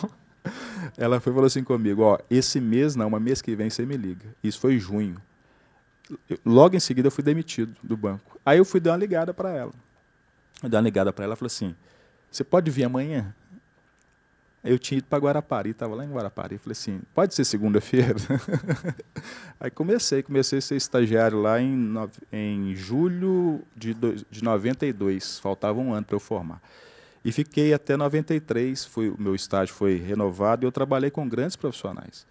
Ela 0.97 1.19
foi 1.19 1.33
falou 1.33 1.47
assim 1.47 1.63
comigo: 1.63 2.03
ó, 2.03 2.19
esse 2.29 2.59
mês 2.59 2.95
não, 2.95 3.09
mas 3.09 3.21
mês 3.21 3.41
que 3.41 3.55
vem 3.55 3.69
você 3.69 3.85
me 3.85 3.97
liga. 3.97 4.35
Isso 4.43 4.59
foi 4.59 4.77
junho 4.77 5.15
logo 6.45 6.75
em 6.75 6.79
seguida 6.79 7.07
eu 7.07 7.11
fui 7.11 7.23
demitido 7.23 7.75
do 7.83 7.95
banco. 7.95 8.39
Aí 8.45 8.57
eu 8.57 8.65
fui 8.65 8.79
dar 8.79 8.91
uma 8.91 8.97
ligada 8.97 9.33
para 9.33 9.51
ela. 9.51 9.71
Eu 10.61 10.69
dei 10.69 10.77
uma 10.77 10.83
ligada 10.83 11.11
para 11.11 11.25
ela 11.25 11.33
e 11.33 11.37
falei 11.37 11.47
assim: 11.47 11.75
Você 12.29 12.43
pode 12.43 12.69
vir 12.69 12.83
amanhã? 12.83 13.33
Eu 14.63 14.77
tinha 14.77 14.99
ido 14.99 15.07
para 15.07 15.17
Guarapari, 15.17 15.71
estava 15.71 15.95
lá 15.95 16.05
em 16.05 16.11
Guarapari. 16.11 16.57
Falei 16.57 16.73
assim: 16.73 17.01
Pode 17.13 17.33
ser 17.33 17.45
segunda-feira? 17.45 18.15
Aí 19.59 19.71
comecei, 19.71 20.21
comecei 20.21 20.59
a 20.59 20.61
ser 20.61 20.75
estagiário 20.75 21.41
lá 21.41 21.59
em, 21.59 21.93
em 22.31 22.75
julho 22.75 23.61
de, 23.75 23.95
de 24.29 24.43
92. 24.43 25.39
Faltava 25.39 25.79
um 25.79 25.93
ano 25.93 26.05
para 26.05 26.15
eu 26.15 26.19
formar. 26.19 26.61
E 27.23 27.31
fiquei 27.31 27.73
até 27.73 27.95
93, 27.95 28.83
fui, 28.85 29.09
o 29.09 29.15
meu 29.19 29.35
estágio 29.35 29.75
foi 29.75 29.97
renovado 29.97 30.63
e 30.63 30.67
eu 30.67 30.71
trabalhei 30.71 31.11
com 31.11 31.27
grandes 31.29 31.55
profissionais. 31.55 32.25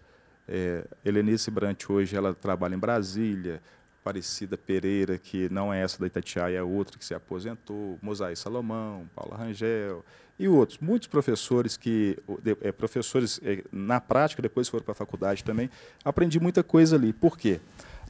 É, 0.52 0.85
Helenice 1.04 1.49
Brant 1.49 1.88
hoje 1.88 2.16
ela 2.16 2.35
trabalha 2.35 2.75
em 2.75 2.78
Brasília, 2.78 3.62
Aparecida 4.00 4.59
Pereira, 4.59 5.16
que 5.16 5.49
não 5.49 5.73
é 5.73 5.80
essa 5.80 5.97
da 6.00 6.09
Itatiaia, 6.09 6.59
é 6.59 6.62
outra 6.62 6.99
que 6.99 7.04
se 7.04 7.14
aposentou, 7.14 7.97
Mosaí 8.02 8.35
Salomão, 8.35 9.09
Paula 9.14 9.37
Rangel 9.37 10.04
e 10.37 10.49
outros. 10.49 10.78
Muitos 10.80 11.07
professores 11.07 11.76
que, 11.76 12.19
é, 12.62 12.73
professores 12.73 13.38
é, 13.45 13.62
na 13.71 14.00
prática, 14.00 14.42
depois 14.42 14.69
foram 14.69 14.83
para 14.83 14.92
a 14.92 14.97
faculdade 14.97 15.45
também, 15.45 15.71
aprendi 16.04 16.40
muita 16.40 16.64
coisa 16.64 16.97
ali. 16.97 17.12
Por 17.12 17.38
quê? 17.38 17.61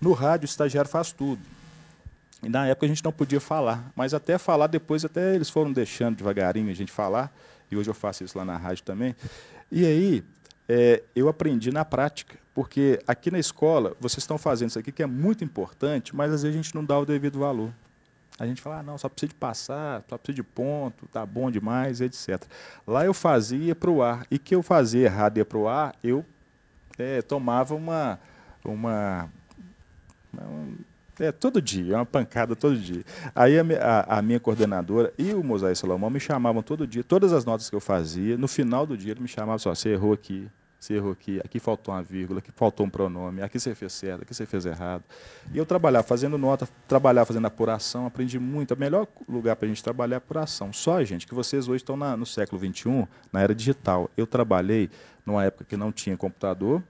No 0.01 0.13
rádio, 0.13 0.47
o 0.47 0.49
estagiário 0.49 0.91
faz 0.91 1.13
tudo. 1.13 1.43
E 2.43 2.49
na 2.49 2.67
época 2.69 2.87
a 2.87 2.89
gente 2.89 3.05
não 3.05 3.13
podia 3.13 3.41
falar, 3.41 3.93
mas 3.95 4.15
até 4.15 4.39
falar 4.39 4.69
depois, 4.69 5.05
até 5.05 5.35
eles 5.35 5.51
foram 5.51 5.71
deixando 5.71 6.17
devagarinho 6.17 6.71
a 6.71 6.75
gente 6.75 6.91
falar, 6.91 7.31
e 7.71 7.77
hoje 7.77 7.91
eu 7.91 7.95
faço 7.95 8.25
isso 8.25 8.39
lá 8.39 8.47
na 8.47 8.57
rádio 8.57 8.83
também. 8.83 9.15
E 9.71 9.85
aí, 9.85 10.25
é, 10.73 11.03
eu 11.17 11.29
aprendi 11.29 11.73
na 11.73 11.85
prática, 11.85 12.39
porque 12.55 13.01
aqui 13.05 13.29
na 13.29 13.41
escola 13.41 13.97
vocês 13.99 14.23
estão 14.23 14.39
fazendo 14.39 14.69
isso 14.69 14.79
aqui 14.79 14.93
que 14.93 15.03
é 15.03 15.07
muito 15.07 15.43
importante, 15.43 16.15
mas 16.15 16.33
às 16.33 16.45
vezes 16.45 16.57
a 16.57 16.63
gente 16.63 16.73
não 16.77 16.85
dá 16.85 16.97
o 16.97 17.05
devido 17.05 17.41
valor. 17.41 17.73
A 18.39 18.47
gente 18.47 18.63
fala, 18.63 18.79
ah, 18.79 18.83
não, 18.85 18.97
só 18.97 19.09
precisa 19.09 19.31
de 19.31 19.35
passar, 19.35 20.05
só 20.09 20.17
precisa 20.17 20.37
de 20.37 20.43
ponto, 20.45 21.09
tá 21.09 21.27
bom 21.27 21.51
demais, 21.51 22.01
etc. 22.01 22.41
Lá 22.87 23.05
eu 23.05 23.13
fazia 23.13 23.75
para 23.75 23.91
o 23.91 24.01
ar, 24.01 24.25
e 24.31 24.39
que 24.39 24.55
eu 24.55 24.63
fazia 24.63 25.07
errado 25.07 25.39
ia 25.39 25.45
para 25.45 25.59
o 25.59 25.67
ar, 25.67 25.93
eu 26.05 26.25
é, 26.97 27.21
tomava 27.21 27.75
uma, 27.75 28.21
uma, 28.65 29.29
é, 31.19 31.33
todo 31.33 31.61
dia, 31.61 31.97
uma 31.97 32.07
pancada 32.07 32.55
todo 32.55 32.79
dia. 32.79 33.03
Aí 33.35 33.59
a, 33.59 33.65
a, 33.81 34.19
a 34.19 34.23
minha 34.23 34.39
coordenadora 34.39 35.13
e 35.19 35.35
o 35.35 35.43
Moisés 35.43 35.81
Salomão 35.81 36.11
me 36.11 36.21
chamavam 36.21 36.63
todo 36.63 36.87
dia, 36.87 37.03
todas 37.03 37.33
as 37.33 37.45
notas 37.45 37.69
que 37.69 37.75
eu 37.75 37.81
fazia, 37.81 38.39
no 38.39 38.47
final 38.47 38.87
do 38.87 38.97
dia 38.97 39.11
ele 39.15 39.21
me 39.21 39.29
chamava 39.29 39.59
só, 39.59 39.75
você 39.75 39.89
errou 39.89 40.13
aqui, 40.13 40.49
você 40.81 40.95
errou 40.95 41.13
aqui, 41.13 41.39
aqui 41.45 41.61
faltou 41.61 41.93
uma 41.93 42.03
vírgula, 42.03 42.39
aqui 42.39 42.51
faltou 42.51 42.87
um 42.87 42.91
pronome, 42.91 43.43
aqui 43.43 43.61
você 43.61 43.75
fez 43.75 43.93
certo, 43.93 44.23
aqui 44.23 44.35
você 44.35 44.47
fez 44.47 44.65
errado. 44.65 45.05
E 45.53 45.59
eu 45.59 45.67
trabalhar 45.67 46.03
fazendo 46.03 46.39
nota, 46.39 46.67
trabalhar 46.89 47.27
fazendo 47.27 47.47
apuração, 47.47 48.07
aprendi 48.07 48.39
muito. 48.39 48.73
O 48.73 48.79
melhor 48.79 49.07
lugar 49.29 49.57
para 49.57 49.67
a 49.67 49.69
gente 49.69 49.85
trabalhar 49.85 50.17
é 50.17 50.19
apuração. 50.19 50.73
Só, 50.73 51.05
gente, 51.05 51.27
que 51.27 51.35
vocês 51.35 51.69
hoje 51.69 51.83
estão 51.83 51.99
na, 51.99 52.17
no 52.17 52.25
século 52.25 52.59
XXI, 52.59 53.07
na 53.31 53.43
era 53.43 53.55
digital. 53.55 54.11
Eu 54.17 54.27
trabalhei 54.27 54.89
numa 55.27 55.45
época 55.45 55.67
que 55.67 55.77
não 55.77 55.93
tinha 55.93 56.17
computador 56.17 56.83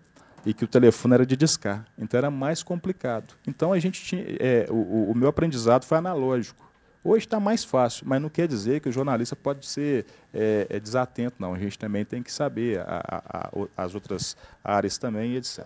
e 0.46 0.54
que 0.54 0.64
o 0.64 0.68
telefone 0.68 1.14
era 1.14 1.26
de 1.26 1.36
discar. 1.36 1.84
Então 1.98 2.16
era 2.16 2.30
mais 2.30 2.62
complicado. 2.62 3.34
Então 3.44 3.72
a 3.72 3.78
gente 3.80 4.00
tinha. 4.04 4.24
É, 4.38 4.66
o, 4.70 5.10
o 5.10 5.14
meu 5.16 5.28
aprendizado 5.28 5.84
foi 5.84 5.98
analógico. 5.98 6.69
Hoje 7.02 7.24
está 7.24 7.40
mais 7.40 7.64
fácil, 7.64 8.04
mas 8.06 8.20
não 8.20 8.28
quer 8.28 8.46
dizer 8.46 8.80
que 8.80 8.88
o 8.88 8.92
jornalista 8.92 9.34
pode 9.34 9.64
ser 9.64 10.04
é, 10.34 10.66
é 10.68 10.78
desatento, 10.78 11.36
não. 11.38 11.54
A 11.54 11.58
gente 11.58 11.78
também 11.78 12.04
tem 12.04 12.22
que 12.22 12.30
saber 12.30 12.80
a, 12.80 13.02
a, 13.08 13.48
a, 13.48 13.84
as 13.84 13.94
outras 13.94 14.36
áreas 14.62 14.98
também, 14.98 15.34
etc. 15.34 15.64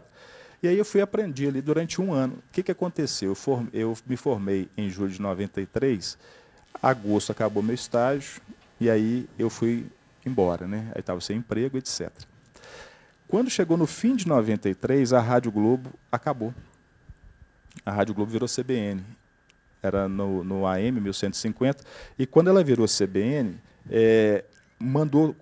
E 0.62 0.68
aí 0.68 0.78
eu 0.78 0.84
fui 0.84 1.00
aprender 1.00 1.48
ali 1.48 1.60
durante 1.60 2.00
um 2.00 2.12
ano. 2.12 2.34
O 2.34 2.52
que, 2.52 2.62
que 2.62 2.70
aconteceu? 2.70 3.36
Eu, 3.46 3.68
eu 3.72 3.98
me 4.06 4.16
formei 4.16 4.68
em 4.76 4.88
julho 4.88 5.10
de 5.10 5.20
93, 5.20 6.16
agosto 6.80 7.32
acabou 7.32 7.62
meu 7.62 7.74
estágio, 7.74 8.40
e 8.80 8.88
aí 8.88 9.28
eu 9.36 9.50
fui 9.50 9.86
embora, 10.24 10.68
né? 10.68 10.90
Aí 10.94 11.00
estava 11.00 11.20
sem 11.20 11.38
emprego, 11.38 11.76
etc. 11.76 12.10
Quando 13.26 13.50
chegou 13.50 13.76
no 13.76 13.86
fim 13.86 14.14
de 14.14 14.28
93, 14.28 15.12
a 15.12 15.20
Rádio 15.20 15.50
Globo 15.50 15.90
acabou. 16.12 16.54
A 17.84 17.90
Rádio 17.90 18.14
Globo 18.14 18.30
virou 18.30 18.48
CBN. 18.48 19.02
Era 19.86 20.08
no, 20.08 20.42
no 20.42 20.66
AM 20.66 21.00
1150. 21.00 21.84
E 22.18 22.26
quando 22.26 22.48
ela 22.48 22.64
virou 22.64 22.86
CBN, 22.86 23.56
é, 23.90 24.44
mandou 24.78 25.34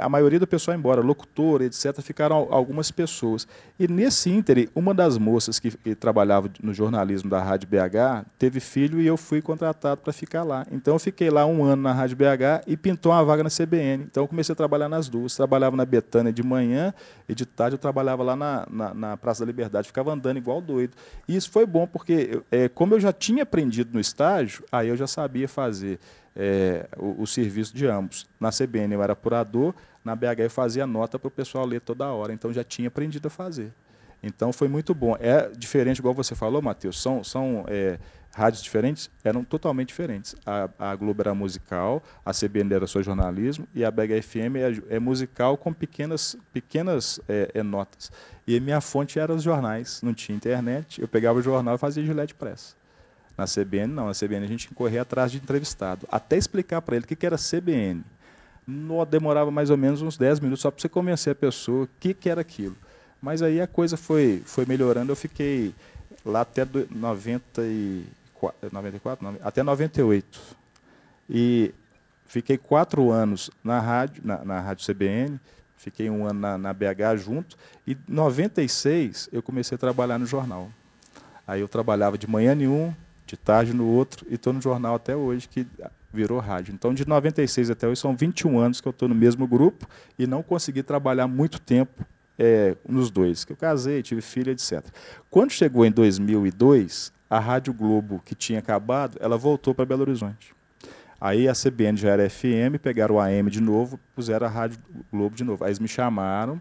a 0.00 0.08
maioria 0.08 0.38
do 0.38 0.46
pessoal 0.46 0.76
embora, 0.76 1.00
locutor, 1.00 1.62
etc., 1.62 2.00
ficaram 2.00 2.48
algumas 2.50 2.90
pessoas. 2.90 3.46
E 3.78 3.88
nesse 3.88 4.30
ínter, 4.30 4.68
uma 4.74 4.94
das 4.94 5.18
moças 5.18 5.58
que, 5.58 5.70
trabalhava 5.96 6.48
no 6.62 6.72
jornalismo 6.72 7.28
da 7.28 7.42
Rádio 7.42 7.68
BH 7.68 8.26
teve 8.38 8.60
filho 8.60 9.00
e 9.00 9.06
eu 9.06 9.16
fui 9.16 9.42
contratado 9.42 10.00
para 10.00 10.12
ficar 10.12 10.44
lá. 10.44 10.64
Então 10.70 10.94
eu 10.94 10.98
fiquei 10.98 11.28
lá 11.28 11.44
um 11.44 11.64
ano 11.64 11.82
na 11.82 11.92
Rádio 11.92 12.16
BH 12.16 12.64
e 12.66 12.76
pintou 12.76 13.12
uma 13.12 13.24
vaga 13.24 13.42
na 13.42 13.50
CBN. 13.50 14.04
Então 14.04 14.24
eu 14.24 14.28
comecei 14.28 14.52
a 14.52 14.56
trabalhar 14.56 14.88
nas 14.88 15.08
duas. 15.08 15.34
Trabalhava 15.34 15.76
na 15.76 15.84
Betânia 15.84 16.32
de 16.32 16.42
manhã 16.42 16.94
e 17.28 17.34
de 17.34 17.44
tarde 17.44 17.74
eu 17.74 17.78
trabalhava 17.78 18.22
lá 18.22 18.36
na, 18.36 18.66
na, 18.70 18.94
na 18.94 19.16
Praça 19.16 19.44
da 19.44 19.46
Liberdade, 19.46 19.88
ficava 19.88 20.12
andando 20.12 20.36
igual 20.36 20.60
doido. 20.60 20.96
E 21.26 21.36
isso 21.36 21.50
foi 21.50 21.66
bom, 21.66 21.86
porque 21.86 22.40
é, 22.50 22.68
como 22.68 22.94
eu 22.94 23.00
já 23.00 23.12
tinha 23.12 23.42
aprendido 23.42 23.90
no 23.92 24.00
estágio, 24.00 24.64
aí 24.70 24.88
eu 24.88 24.96
já 24.96 25.06
sabia 25.06 25.48
fazer 25.48 25.98
é, 26.38 26.86
o, 26.96 27.22
o, 27.22 27.26
serviço 27.26 27.74
de 27.74 27.86
ambos. 27.86 28.26
Na 28.38 28.50
CBN 28.50 28.94
eu 28.94 29.02
era 29.02 29.12
apurador, 29.12 29.74
na 30.04 30.14
BH 30.14 30.40
eu 30.40 30.50
fazia 30.50 30.86
nota 30.86 31.18
para 31.18 31.28
o 31.28 31.30
pessoal 31.30 31.66
ler 31.66 31.80
toda 31.80 32.06
hora, 32.06 32.32
então 32.32 32.52
já 32.52 32.62
tinha 32.62 32.86
aprendido 32.86 33.26
a 33.26 33.30
fazer. 33.30 33.72
Então 34.22 34.52
foi 34.52 34.68
muito 34.68 34.94
bom. 34.94 35.16
É 35.18 35.48
diferente, 35.56 35.98
igual 35.98 36.14
você 36.14 36.34
falou, 36.34 36.62
Matheus, 36.62 37.00
são, 37.00 37.22
são 37.22 37.64
é, 37.68 37.98
rádios 38.34 38.62
diferentes, 38.62 39.10
eram 39.24 39.44
totalmente 39.44 39.88
diferentes. 39.88 40.34
A, 40.44 40.68
a, 40.78 40.96
Globo 40.96 41.20
era 41.22 41.34
musical, 41.34 42.02
a 42.24 42.32
CBN 42.32 42.74
era 42.74 42.86
só 42.86 43.02
jornalismo, 43.02 43.66
e 43.74 43.84
a 43.84 43.90
BH 43.90 44.22
FM 44.22 44.56
é, 44.90 44.96
é 44.96 44.98
musical 44.98 45.56
com 45.56 45.72
pequenas, 45.72 46.36
pequenas 46.52 47.20
é, 47.28 47.50
é, 47.54 47.62
notas. 47.62 48.10
E 48.46 48.58
minha 48.60 48.80
fonte 48.80 49.18
era 49.18 49.32
os 49.32 49.42
jornais, 49.42 50.00
não 50.02 50.14
tinha 50.14 50.36
internet, 50.36 51.00
eu 51.00 51.08
pegava 51.08 51.38
o 51.38 51.42
jornal 51.42 51.74
e 51.74 51.78
fazia 51.78 52.04
Gillette 52.04 52.34
Press. 52.34 52.76
Na 53.38 53.44
CBN, 53.44 53.94
não. 53.94 54.06
Na 54.06 54.12
CBN 54.12 54.44
a 54.44 54.48
gente 54.48 54.68
corria 54.74 55.02
atrás 55.02 55.30
de 55.30 55.38
entrevistado. 55.38 56.06
Até 56.10 56.36
explicar 56.36 56.82
para 56.82 56.96
ele 56.96 57.04
o 57.04 57.08
que, 57.08 57.14
que 57.14 57.24
era 57.24 57.36
CBN. 57.36 58.02
No, 58.66 59.04
demorava 59.06 59.50
mais 59.50 59.70
ou 59.70 59.76
menos 59.76 60.02
uns 60.02 60.18
10 60.18 60.40
minutos 60.40 60.60
só 60.60 60.72
para 60.72 60.82
você 60.82 60.88
convencer 60.88 61.32
a 61.32 61.36
pessoa 61.36 61.84
o 61.84 61.88
que, 62.00 62.12
que 62.12 62.28
era 62.28 62.40
aquilo. 62.40 62.76
Mas 63.22 63.40
aí 63.40 63.60
a 63.60 63.66
coisa 63.66 63.96
foi, 63.96 64.42
foi 64.44 64.66
melhorando. 64.66 65.12
Eu 65.12 65.16
fiquei 65.16 65.72
lá 66.26 66.40
até 66.40 66.66
94, 66.90 68.70
94 68.72 69.24
não, 69.24 69.36
até 69.42 69.62
98. 69.62 70.40
E 71.30 71.72
fiquei 72.26 72.58
quatro 72.58 73.10
anos 73.10 73.50
na 73.62 73.80
rádio, 73.80 74.22
na, 74.24 74.44
na 74.44 74.60
rádio 74.60 74.84
CBN, 74.84 75.38
fiquei 75.76 76.10
um 76.10 76.26
ano 76.26 76.40
na, 76.40 76.58
na 76.58 76.72
BH 76.72 77.16
junto, 77.18 77.56
e 77.86 77.92
em 77.92 77.98
96 78.06 79.28
eu 79.32 79.42
comecei 79.42 79.76
a 79.76 79.78
trabalhar 79.78 80.18
no 80.18 80.26
jornal. 80.26 80.70
Aí 81.46 81.60
eu 81.60 81.68
trabalhava 81.68 82.18
de 82.18 82.28
manhã 82.28 82.54
nenhum, 82.54 82.94
de 83.28 83.36
tarde 83.36 83.74
no 83.74 83.86
outro, 83.86 84.26
e 84.28 84.34
estou 84.34 84.52
no 84.52 84.60
jornal 84.60 84.94
até 84.94 85.14
hoje, 85.14 85.48
que 85.48 85.66
virou 86.12 86.40
rádio. 86.40 86.72
Então, 86.72 86.94
de 86.94 87.06
96 87.06 87.70
até 87.70 87.86
hoje, 87.86 88.00
são 88.00 88.16
21 88.16 88.58
anos 88.58 88.80
que 88.80 88.88
eu 88.88 88.90
estou 88.90 89.08
no 89.08 89.14
mesmo 89.14 89.46
grupo 89.46 89.86
e 90.18 90.26
não 90.26 90.42
consegui 90.42 90.82
trabalhar 90.82 91.28
muito 91.28 91.60
tempo 91.60 92.04
é, 92.38 92.74
nos 92.88 93.10
dois. 93.10 93.44
Que 93.44 93.52
eu 93.52 93.56
casei, 93.56 94.02
tive 94.02 94.22
filha, 94.22 94.50
etc. 94.50 94.82
Quando 95.30 95.50
chegou 95.50 95.84
em 95.84 95.90
2002, 95.90 97.12
a 97.28 97.38
Rádio 97.38 97.74
Globo, 97.74 98.22
que 98.24 98.34
tinha 98.34 98.58
acabado, 98.58 99.18
ela 99.20 99.36
voltou 99.36 99.74
para 99.74 99.84
Belo 99.84 100.02
Horizonte. 100.02 100.54
Aí 101.20 101.48
a 101.48 101.52
CBN 101.52 101.98
já 101.98 102.10
era 102.10 102.30
FM, 102.30 102.80
pegaram 102.80 103.16
o 103.16 103.20
AM 103.20 103.50
de 103.50 103.60
novo, 103.60 103.98
puseram 104.14 104.46
a 104.46 104.50
Rádio 104.50 104.78
Globo 105.12 105.36
de 105.36 105.44
novo. 105.44 105.64
Aí 105.64 105.68
eles 105.68 105.80
me 105.80 105.88
chamaram 105.88 106.60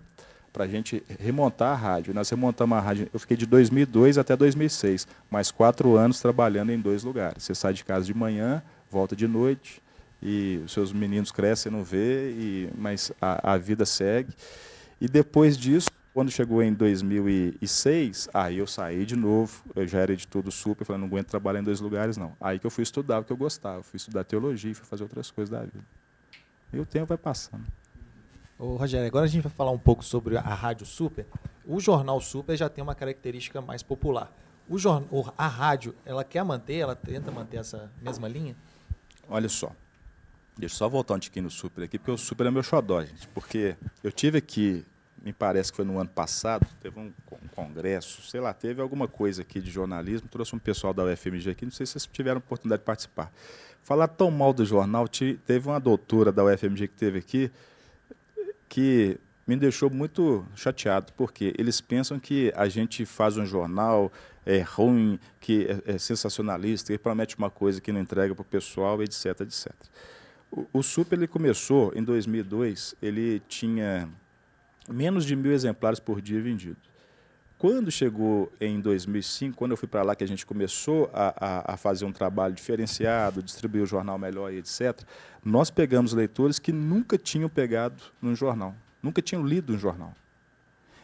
para 0.57 0.65
a 0.65 0.67
gente 0.67 1.03
remontar 1.19 1.73
a 1.73 1.75
rádio. 1.75 2.15
Nós 2.15 2.27
remontamos 2.31 2.75
a 2.75 2.81
rádio, 2.81 3.07
eu 3.13 3.19
fiquei 3.19 3.37
de 3.37 3.45
2002 3.45 4.17
até 4.17 4.35
2006, 4.35 5.07
mais 5.29 5.51
quatro 5.51 5.95
anos 5.95 6.19
trabalhando 6.19 6.71
em 6.71 6.79
dois 6.79 7.03
lugares. 7.03 7.43
Você 7.43 7.53
sai 7.53 7.73
de 7.73 7.85
casa 7.85 8.07
de 8.07 8.13
manhã, 8.15 8.63
volta 8.89 9.15
de 9.15 9.27
noite, 9.27 9.83
e 10.19 10.59
os 10.65 10.71
seus 10.71 10.91
meninos 10.91 11.31
crescem, 11.31 11.71
não 11.71 11.83
vê, 11.83 12.31
e, 12.31 12.69
mas 12.75 13.11
a, 13.21 13.53
a 13.53 13.57
vida 13.57 13.85
segue. 13.85 14.33
E 14.99 15.07
depois 15.07 15.55
disso, 15.55 15.91
quando 16.11 16.31
chegou 16.31 16.63
em 16.63 16.73
2006, 16.73 18.27
aí 18.33 18.57
eu 18.57 18.65
saí 18.65 19.05
de 19.05 19.15
novo, 19.15 19.61
eu 19.75 19.87
já 19.87 19.99
era 19.99 20.11
editor 20.11 20.41
do 20.41 20.49
Super, 20.49 20.85
falei, 20.85 20.99
não 20.99 21.07
aguento 21.07 21.27
trabalhar 21.27 21.59
em 21.59 21.63
dois 21.63 21.79
lugares, 21.79 22.17
não. 22.17 22.35
Aí 22.41 22.57
que 22.57 22.65
eu 22.65 22.71
fui 22.71 22.81
estudar 22.81 23.19
o 23.19 23.23
que 23.23 23.31
eu 23.31 23.37
gostava, 23.37 23.83
fui 23.83 23.97
estudar 23.97 24.23
teologia, 24.23 24.73
fui 24.73 24.87
fazer 24.87 25.03
outras 25.03 25.29
coisas 25.29 25.51
da 25.51 25.61
vida. 25.61 25.85
E 26.73 26.79
o 26.79 26.85
tempo 26.85 27.05
vai 27.05 27.17
passando. 27.17 27.63
Ô, 28.59 28.75
Rogério, 28.75 29.05
agora 29.05 29.25
a 29.25 29.27
gente 29.27 29.43
vai 29.43 29.51
falar 29.51 29.69
um 29.69 29.77
pouco 29.77 30.03
sobre 30.03 30.35
a 30.35 30.41
Rádio 30.41 30.85
Super. 30.85 31.27
O 31.63 31.79
Jornal 31.79 32.19
Super 32.19 32.57
já 32.57 32.67
tem 32.67 32.83
uma 32.83 32.95
característica 32.95 33.61
mais 33.61 33.83
popular. 33.83 34.35
O 34.67 34.79
jornal, 34.79 35.33
a 35.37 35.47
rádio, 35.47 35.93
ela 36.03 36.23
quer 36.23 36.43
manter, 36.43 36.77
ela 36.77 36.95
tenta 36.95 37.31
manter 37.31 37.57
essa 37.57 37.91
mesma 38.01 38.27
linha? 38.27 38.55
Olha 39.29 39.47
só. 39.47 39.71
Deixa 40.57 40.73
eu 40.73 40.77
só 40.77 40.89
voltar 40.89 41.13
um 41.13 41.19
tiquinho 41.19 41.43
no 41.43 41.51
Super 41.51 41.83
aqui, 41.83 41.99
porque 41.99 42.09
o 42.09 42.17
Super 42.17 42.47
é 42.47 42.51
meu 42.51 42.63
xodó, 42.63 43.03
gente. 43.03 43.27
Porque 43.27 43.77
eu 44.03 44.11
tive 44.11 44.39
aqui, 44.39 44.83
me 45.23 45.31
parece 45.31 45.71
que 45.71 45.75
foi 45.75 45.85
no 45.85 45.99
ano 45.99 46.09
passado, 46.09 46.65
teve 46.81 46.99
um, 46.99 47.13
um 47.31 47.47
congresso, 47.55 48.23
sei 48.23 48.41
lá, 48.41 48.53
teve 48.53 48.81
alguma 48.81 49.07
coisa 49.07 49.43
aqui 49.43 49.61
de 49.61 49.69
jornalismo, 49.69 50.27
trouxe 50.27 50.55
um 50.55 50.59
pessoal 50.59 50.95
da 50.95 51.03
UFMG 51.03 51.51
aqui, 51.51 51.63
não 51.63 51.71
sei 51.71 51.85
se 51.85 51.91
vocês 51.91 52.09
tiveram 52.11 52.39
oportunidade 52.39 52.81
de 52.81 52.85
participar. 52.85 53.31
Falar 53.83 54.07
tão 54.07 54.31
mal 54.31 54.51
do 54.51 54.65
jornal, 54.65 55.07
teve 55.07 55.69
uma 55.69 55.79
doutora 55.79 56.31
da 56.31 56.43
UFMG 56.43 56.87
que 56.87 56.95
teve 56.95 57.19
aqui, 57.19 57.51
que 58.67 59.19
me 59.45 59.55
deixou 59.55 59.89
muito 59.89 60.45
chateado, 60.55 61.13
porque 61.13 61.53
eles 61.57 61.79
pensam 61.79 62.19
que 62.19 62.51
a 62.55 62.67
gente 62.67 63.05
faz 63.05 63.37
um 63.37 63.45
jornal 63.45 64.11
é 64.45 64.61
ruim, 64.61 65.19
que 65.41 65.67
é, 65.85 65.95
é 65.95 65.97
sensacionalista, 65.97 66.93
que 66.93 66.97
promete 66.97 67.37
uma 67.37 67.49
coisa 67.49 67.81
que 67.81 67.91
não 67.91 67.99
entrega 67.99 68.33
para 68.33 68.41
o 68.41 68.45
pessoal, 68.45 69.03
etc, 69.03 69.41
etc. 69.41 69.73
O, 70.49 70.65
o 70.71 70.81
Super 70.81 71.19
ele 71.19 71.27
começou 71.27 71.91
em 71.93 72.01
2002, 72.01 72.95
ele 73.01 73.41
tinha 73.49 74.09
menos 74.87 75.25
de 75.25 75.35
mil 75.35 75.51
exemplares 75.51 75.99
por 75.99 76.21
dia 76.21 76.41
vendidos. 76.41 76.86
Quando 77.57 77.89
chegou 77.89 78.51
em 78.61 78.79
2005, 78.79 79.57
quando 79.57 79.71
eu 79.71 79.77
fui 79.77 79.87
para 79.87 80.03
lá, 80.03 80.15
que 80.15 80.23
a 80.23 80.27
gente 80.27 80.45
começou 80.45 81.09
a, 81.11 81.33
a, 81.39 81.73
a, 81.73 81.77
fazer 81.77 82.05
um 82.05 82.11
trabalho 82.11 82.53
diferenciado, 82.53 83.41
distribuir 83.41 83.81
o 83.81 83.85
jornal 83.85 84.17
melhor 84.19 84.53
e 84.53 84.57
etc., 84.57 85.01
nós 85.43 85.71
pegamos 85.71 86.13
leitores 86.13 86.59
que 86.59 86.71
nunca 86.71 87.17
tinham 87.17 87.49
pegado 87.49 88.03
num 88.21 88.35
jornal, 88.35 88.75
nunca 89.01 89.23
tinham 89.23 89.43
lido 89.43 89.73
um 89.73 89.77
jornal. 89.77 90.13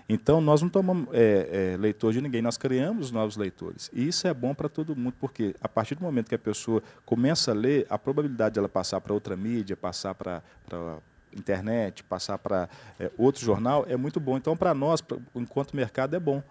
Então, 0.07 0.41
nós 0.41 0.61
não 0.61 0.69
tomamos 0.69 1.07
é, 1.11 1.73
é, 1.73 1.77
leitor 1.77 2.13
de 2.13 2.21
ninguém, 2.21 2.41
nós 2.41 2.57
criamos 2.57 3.09
novos 3.09 3.35
leitores. 3.35 3.89
E 3.91 4.07
isso 4.07 4.27
é 4.27 4.33
bom 4.33 4.53
para 4.53 4.69
todo 4.69 4.95
mundo, 4.95 5.15
porque 5.19 5.55
a 5.59 5.67
partir 5.67 5.95
do 5.95 6.03
momento 6.03 6.29
que 6.29 6.35
a 6.35 6.39
pessoa 6.39 6.83
começa 7.03 7.49
a 7.49 7.53
ler, 7.55 7.87
a 7.89 7.97
probabilidade 7.97 8.53
de 8.53 8.59
ela 8.59 8.69
passar 8.69 9.01
para 9.01 9.13
outra 9.13 9.35
mídia, 9.35 9.75
passar 9.75 10.13
para 10.13 10.43
internet, 11.37 12.03
passar 12.03 12.37
para 12.37 12.69
é, 12.99 13.11
outro 13.17 13.43
jornal, 13.43 13.85
é 13.87 13.97
muito 13.97 14.19
bom. 14.19 14.37
Então, 14.37 14.55
para 14.55 14.73
nós, 14.73 15.01
pra, 15.01 15.17
enquanto 15.35 15.75
mercado, 15.75 16.15
é 16.15 16.19
bom. 16.19 16.41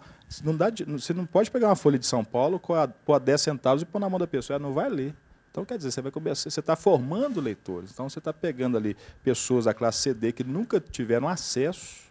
Não 0.43 0.55
dá 0.55 0.67
você 0.87 1.13
não 1.13 1.25
pode 1.25 1.51
pegar 1.51 1.67
uma 1.67 1.75
folha 1.75 1.99
de 1.99 2.05
São 2.05 2.23
Paulo, 2.23 2.59
pôr 3.05 3.13
a 3.13 3.19
10 3.19 3.41
centavos 3.41 3.81
e 3.83 3.85
pôr 3.85 3.99
na 3.99 4.09
mão 4.09 4.19
da 4.19 4.27
pessoa, 4.27 4.55
ela 4.55 4.63
não 4.67 4.73
vai 4.73 4.89
ler. 4.89 5.13
Então, 5.51 5.63
quer 5.63 5.77
dizer, 5.77 5.91
você 5.91 6.01
vai 6.01 6.11
começar, 6.11 6.49
você 6.49 6.59
está 6.59 6.75
formando 6.75 7.39
leitores. 7.39 7.91
Então, 7.91 8.09
você 8.09 8.17
está 8.17 8.33
pegando 8.33 8.75
ali 8.75 8.97
pessoas 9.23 9.65
da 9.65 9.73
classe 9.73 9.99
CD 9.99 10.31
que 10.31 10.43
nunca 10.43 10.79
tiveram 10.79 11.27
acesso 11.27 12.03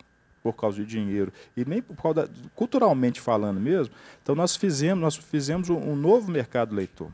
por 0.42 0.52
causa 0.54 0.76
de 0.76 0.86
dinheiro 0.86 1.32
e 1.56 1.64
nem 1.64 1.82
por 1.82 1.96
causa 1.96 2.26
da, 2.26 2.28
culturalmente 2.54 3.20
falando 3.20 3.58
mesmo. 3.58 3.92
Então, 4.22 4.36
nós 4.36 4.54
fizemos, 4.54 5.02
nós 5.02 5.16
fizemos 5.16 5.68
um, 5.70 5.76
um 5.76 5.96
novo 5.96 6.30
mercado 6.30 6.72
leitor. 6.72 7.10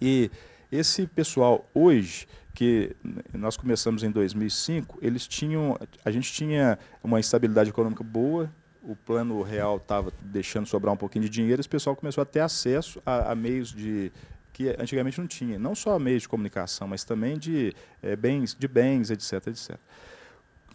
E 0.00 0.30
esse 0.70 1.06
pessoal 1.06 1.68
hoje 1.74 2.26
que 2.54 2.94
nós 3.32 3.56
começamos 3.56 4.02
em 4.02 4.10
2005, 4.10 4.98
eles 5.00 5.26
tinham, 5.26 5.78
a 6.04 6.10
gente 6.10 6.32
tinha 6.32 6.78
uma 7.02 7.18
estabilidade 7.18 7.70
econômica 7.70 8.04
boa, 8.04 8.50
o 8.82 8.96
plano 8.96 9.42
real 9.42 9.76
estava 9.76 10.12
deixando 10.20 10.66
sobrar 10.66 10.92
um 10.92 10.96
pouquinho 10.96 11.24
de 11.24 11.30
dinheiro, 11.30 11.60
esse 11.60 11.68
pessoal 11.68 11.94
começou 11.96 12.22
a 12.22 12.24
ter 12.24 12.40
acesso 12.40 13.00
a, 13.06 13.32
a, 13.32 13.34
meios 13.34 13.72
de 13.72 14.12
que 14.52 14.68
antigamente 14.78 15.18
não 15.18 15.26
tinha, 15.26 15.58
não 15.58 15.74
só 15.74 15.98
meios 15.98 16.22
de 16.22 16.28
comunicação, 16.28 16.86
mas 16.86 17.04
também 17.04 17.38
de 17.38 17.74
é, 18.02 18.14
bens, 18.14 18.54
de 18.58 18.68
bens, 18.68 19.10
etc, 19.10 19.46
etc. 19.46 19.78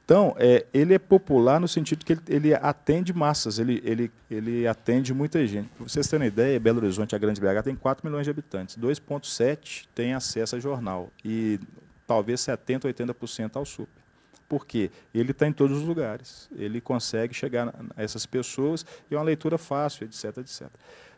Então, 0.07 0.33
é, 0.39 0.65
ele 0.73 0.93
é 0.93 0.97
popular 0.97 1.59
no 1.59 1.67
sentido 1.67 2.05
que 2.05 2.13
ele, 2.13 2.21
ele 2.29 2.53
atende 2.53 3.11
massas, 3.11 3.59
ele, 3.59 3.81
ele, 3.83 4.09
ele 4.31 4.65
atende 4.65 5.13
muita 5.13 5.45
gente. 5.45 5.67
Para 5.67 5.85
vocês 5.85 6.07
terem 6.07 6.23
uma 6.25 6.27
ideia, 6.31 6.57
Belo 6.61 6.77
Horizonte, 6.77 7.13
a 7.13 7.17
Grande 7.17 7.41
BH, 7.41 7.63
tem 7.65 7.75
4 7.75 8.07
milhões 8.07 8.23
de 8.23 8.29
habitantes. 8.29 8.77
2,7 8.77 9.85
tem 9.93 10.13
acesso 10.13 10.55
a 10.55 10.59
jornal. 10.61 11.11
E 11.25 11.59
talvez 12.07 12.39
70%, 12.39 12.83
80% 12.83 13.57
ao 13.57 13.65
super. 13.65 14.01
Por 14.47 14.65
quê? 14.65 14.89
Ele 15.13 15.31
está 15.31 15.45
em 15.45 15.51
todos 15.51 15.79
os 15.79 15.83
lugares. 15.83 16.47
Ele 16.55 16.79
consegue 16.79 17.33
chegar 17.33 17.67
a 17.67 18.01
essas 18.01 18.25
pessoas 18.25 18.85
e 19.11 19.13
é 19.13 19.17
uma 19.17 19.25
leitura 19.25 19.57
fácil, 19.57 20.05
etc, 20.05 20.37
etc. 20.37 20.69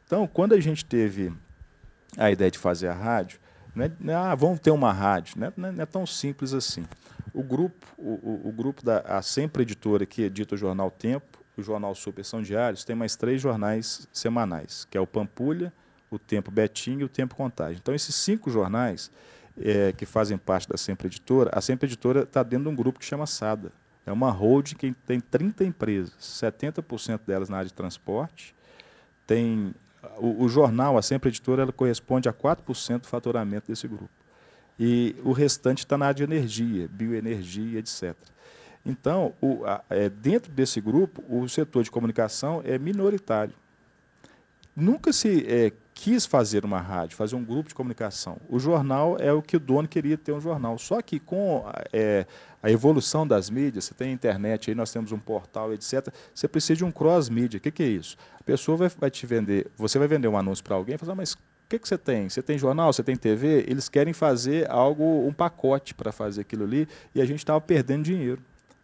Então, 0.03 0.25
quando 0.25 0.53
a 0.53 0.59
gente 0.59 0.83
teve 0.83 1.31
a 2.17 2.31
ideia 2.31 2.49
de 2.49 2.57
fazer 2.57 2.87
a 2.87 2.93
rádio, 2.95 3.39
não 3.79 3.85
é, 3.85 3.91
não 3.99 4.13
é 4.13 4.15
ah, 4.15 4.35
vamos 4.35 4.59
ter 4.59 4.71
uma 4.71 4.91
rádio, 4.91 5.35
não 5.37 5.47
é, 5.47 5.53
não 5.71 5.83
é, 5.83 5.85
tão 5.85 6.05
simples 6.05 6.53
assim. 6.53 6.85
O 7.33 7.41
grupo, 7.41 7.87
o, 7.97 8.11
o, 8.11 8.49
o, 8.49 8.51
grupo 8.51 8.83
da 8.83 8.99
a 8.99 9.21
Sempre 9.21 9.63
Editora, 9.63 10.05
que 10.05 10.23
edita 10.23 10.55
o 10.55 10.57
jornal 10.57 10.91
Tempo, 10.91 11.39
o 11.55 11.61
jornal 11.61 11.95
Super 11.95 12.25
são 12.25 12.41
diários, 12.41 12.83
tem 12.83 12.95
mais 12.95 13.15
três 13.15 13.41
jornais 13.41 14.07
semanais, 14.11 14.85
que 14.89 14.97
é 14.97 15.01
o 15.01 15.07
Pampulha, 15.07 15.71
o 16.11 16.19
Tempo 16.19 16.51
Betinho 16.51 17.01
e 17.01 17.03
o 17.03 17.09
Tempo 17.09 17.35
Contagem. 17.35 17.77
Então, 17.81 17.95
esses 17.95 18.15
cinco 18.15 18.49
jornais 18.49 19.11
é, 19.57 19.93
que 19.93 20.05
fazem 20.05 20.37
parte 20.37 20.67
da 20.67 20.77
Sempre 20.77 21.07
Editora, 21.07 21.51
a 21.53 21.61
Sempre 21.61 21.87
Editora 21.87 22.23
está 22.23 22.43
dentro 22.43 22.65
de 22.65 22.69
um 22.71 22.75
grupo 22.75 22.99
que 22.99 23.05
chama 23.05 23.25
SADA. 23.25 23.71
É 24.05 24.11
uma 24.11 24.31
holding 24.31 24.75
que 24.75 24.91
tem 25.05 25.19
30 25.19 25.63
empresas, 25.63 26.13
70% 26.19 27.21
delas 27.25 27.47
na 27.47 27.57
área 27.57 27.67
de 27.67 27.73
transporte. 27.73 28.55
Tem 29.27 29.73
o, 30.17 30.43
o, 30.43 30.49
jornal, 30.49 30.97
a 30.97 31.01
Sempre 31.01 31.29
Editora, 31.29 31.63
ela 31.63 31.71
corresponde 31.71 32.29
a 32.29 32.33
4% 32.33 33.01
do 33.01 33.07
faturamento 33.07 33.67
desse 33.67 33.87
grupo. 33.87 34.09
E 34.79 35.15
o 35.23 35.31
restante 35.31 35.79
está 35.79 35.97
na 35.97 36.05
área 36.05 36.15
de 36.15 36.23
energia, 36.23 36.87
bioenergia, 36.87 37.79
etc. 37.79 38.15
Então, 38.85 39.33
o, 39.41 39.65
a, 39.65 39.83
é, 39.89 40.09
dentro 40.09 40.51
desse 40.51 40.79
grupo, 40.79 41.23
o 41.27 41.47
setor 41.49 41.83
de 41.83 41.91
comunicação 41.91 42.61
é 42.63 42.77
minoritário. 42.77 43.53
Nunca 44.75 45.11
se 45.11 45.45
é, 45.47 45.73
quis 45.99 46.25
fazer 46.25 46.63
uma 46.63 46.79
rádio, 46.79 47.17
fazer 47.17 47.35
um 47.35 47.43
grupo 47.43 47.67
de 47.67 47.75
comunicação. 47.75 48.37
O 48.47 48.57
jornal 48.57 49.17
é 49.19 49.33
o 49.33 49.41
que 49.41 49.57
o 49.57 49.59
dono 49.59 49.85
queria 49.85 50.17
ter 50.17 50.31
um 50.31 50.39
jornal. 50.39 50.77
Só 50.77 51.01
que 51.01 51.19
com 51.19 51.65
é, 51.91 52.25
a 52.63 52.71
evolução 52.71 53.27
das 53.27 53.49
mídias, 53.49 53.83
você 53.83 53.93
tem 53.93 54.11
a 54.11 54.13
internet, 54.13 54.71
aí 54.71 54.75
nós 54.75 54.93
temos 54.93 55.11
um 55.11 55.19
portal, 55.19 55.73
etc. 55.73 56.07
Você 56.33 56.47
precisa 56.47 56.77
de 56.77 56.85
um 56.85 56.91
cross-mídia. 56.91 57.57
O 57.57 57.61
que, 57.61 57.69
que, 57.69 57.83
é 57.83 57.87
isso? 57.87 58.15
A 58.39 58.43
pessoa 58.43 58.77
vai, 58.77 58.87
vai, 58.87 59.11
te 59.11 59.25
vender, 59.25 59.67
você 59.75 59.99
vai 59.99 60.07
vender 60.07 60.29
um 60.29 60.37
anúncio 60.37 60.63
para 60.63 60.77
alguém 60.77 60.95
e 60.95 60.97
falar, 60.97 61.15
mas 61.15 61.33
o 61.33 61.37
que, 61.67 61.77
que 61.77 61.85
você 61.85 61.97
tem? 61.97 62.29
Você 62.29 62.41
tem 62.41 62.57
jornal, 62.57 62.93
você 62.93 63.03
tem 63.03 63.17
TV? 63.17 63.65
Eles 63.67 63.89
querem 63.89 64.13
fazer 64.13 64.71
algo, 64.71 65.27
um 65.27 65.33
pacote 65.33 65.93
para 65.93 66.13
fazer 66.13 66.41
aquilo 66.41 66.63
ali, 66.63 66.87
e 67.13 67.21
a 67.21 67.25
gente 67.25 67.39
estava 67.39 67.59
perdendo 67.59 68.03
dinheiro. 68.03 68.41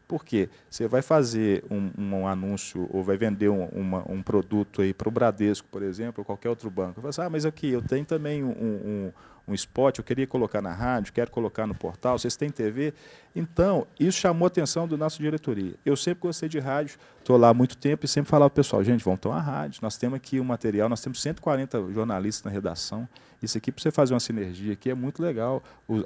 Por 0.07 0.23
quê? 0.23 0.49
Você 0.69 0.87
vai 0.87 1.01
fazer 1.01 1.63
um, 1.69 1.91
um 1.97 2.27
anúncio 2.27 2.87
ou 2.91 3.03
vai 3.03 3.17
vender 3.17 3.49
um, 3.49 3.65
uma, 3.65 4.03
um 4.11 4.21
produto 4.21 4.81
aí 4.81 4.93
para 4.93 5.09
o 5.09 5.11
Bradesco, 5.11 5.67
por 5.71 5.81
exemplo, 5.81 6.21
ou 6.21 6.25
qualquer 6.25 6.49
outro 6.49 6.69
banco. 6.69 6.95
Você 6.95 7.01
fala 7.01 7.09
assim, 7.09 7.21
ah, 7.21 7.29
mas 7.29 7.45
aqui 7.45 7.71
eu 7.71 7.81
tenho 7.81 8.05
também 8.05 8.43
um, 8.43 9.11
um, 9.47 9.53
spot, 9.53 9.97
eu 9.97 10.03
queria 10.03 10.27
colocar 10.27 10.61
na 10.61 10.73
rádio, 10.73 11.13
quero 11.13 11.31
colocar 11.31 11.67
no 11.67 11.75
portal, 11.75 12.17
vocês 12.17 12.35
têm 12.35 12.49
TV? 12.49 12.93
Então, 13.35 13.85
isso 13.99 14.19
chamou 14.19 14.45
a 14.45 14.47
atenção 14.47 14.87
do 14.87 14.97
nosso 14.97 15.21
diretoria. 15.21 15.73
Eu 15.85 15.95
sempre 15.95 16.21
gostei 16.21 16.47
de 16.47 16.59
rádio, 16.59 16.97
estou 17.19 17.37
lá 17.37 17.49
há 17.49 17.53
muito 17.53 17.77
tempo 17.77 18.05
e 18.05 18.07
sempre 18.07 18.29
falava 18.29 18.49
para 18.49 18.61
o 18.61 18.63
pessoal, 18.63 18.83
gente, 18.83 19.03
vamos 19.03 19.19
tomar 19.19 19.41
rádio, 19.41 19.79
nós 19.81 19.97
temos 19.97 20.17
aqui 20.17 20.39
o 20.39 20.43
um 20.43 20.45
material, 20.45 20.87
nós 20.89 21.01
temos 21.01 21.21
140 21.21 21.91
jornalistas 21.91 22.43
na 22.43 22.51
redação, 22.51 23.07
isso 23.45 23.57
aqui, 23.57 23.71
para 23.71 23.81
você 23.81 23.91
fazer 23.91 24.13
uma 24.13 24.19
sinergia 24.19 24.73
aqui, 24.73 24.89
é 24.89 24.95
muito 24.95 25.21
legal. 25.21 25.61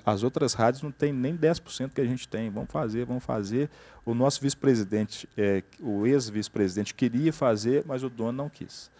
as 0.05 0.23
outras 0.23 0.53
rádios 0.53 0.83
não 0.83 0.91
tem 0.91 1.13
nem 1.13 1.35
10% 1.35 1.91
que 1.93 2.01
a 2.01 2.05
gente 2.05 2.27
tem. 2.27 2.49
Vamos 2.49 2.71
fazer, 2.71 3.05
vamos 3.05 3.23
fazer. 3.23 3.69
O 4.05 4.13
nosso 4.13 4.41
vice-presidente, 4.41 5.27
é, 5.37 5.63
o 5.79 6.05
ex-vice-presidente, 6.05 6.93
queria 6.93 7.31
fazer, 7.31 7.83
mas 7.85 8.03
o 8.03 8.09
dono 8.09 8.33
não 8.33 8.49
quis. 8.49 8.91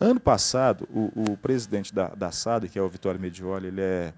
Ano 0.00 0.20
passado, 0.20 0.88
o, 0.90 1.32
o 1.32 1.36
presidente 1.36 1.94
da, 1.94 2.08
da 2.08 2.30
SAD, 2.30 2.68
que 2.68 2.78
é 2.78 2.82
o 2.82 2.88
Vitório 2.88 3.20
Medioli, 3.20 3.68
ele 3.68 3.80
é, 3.80 4.12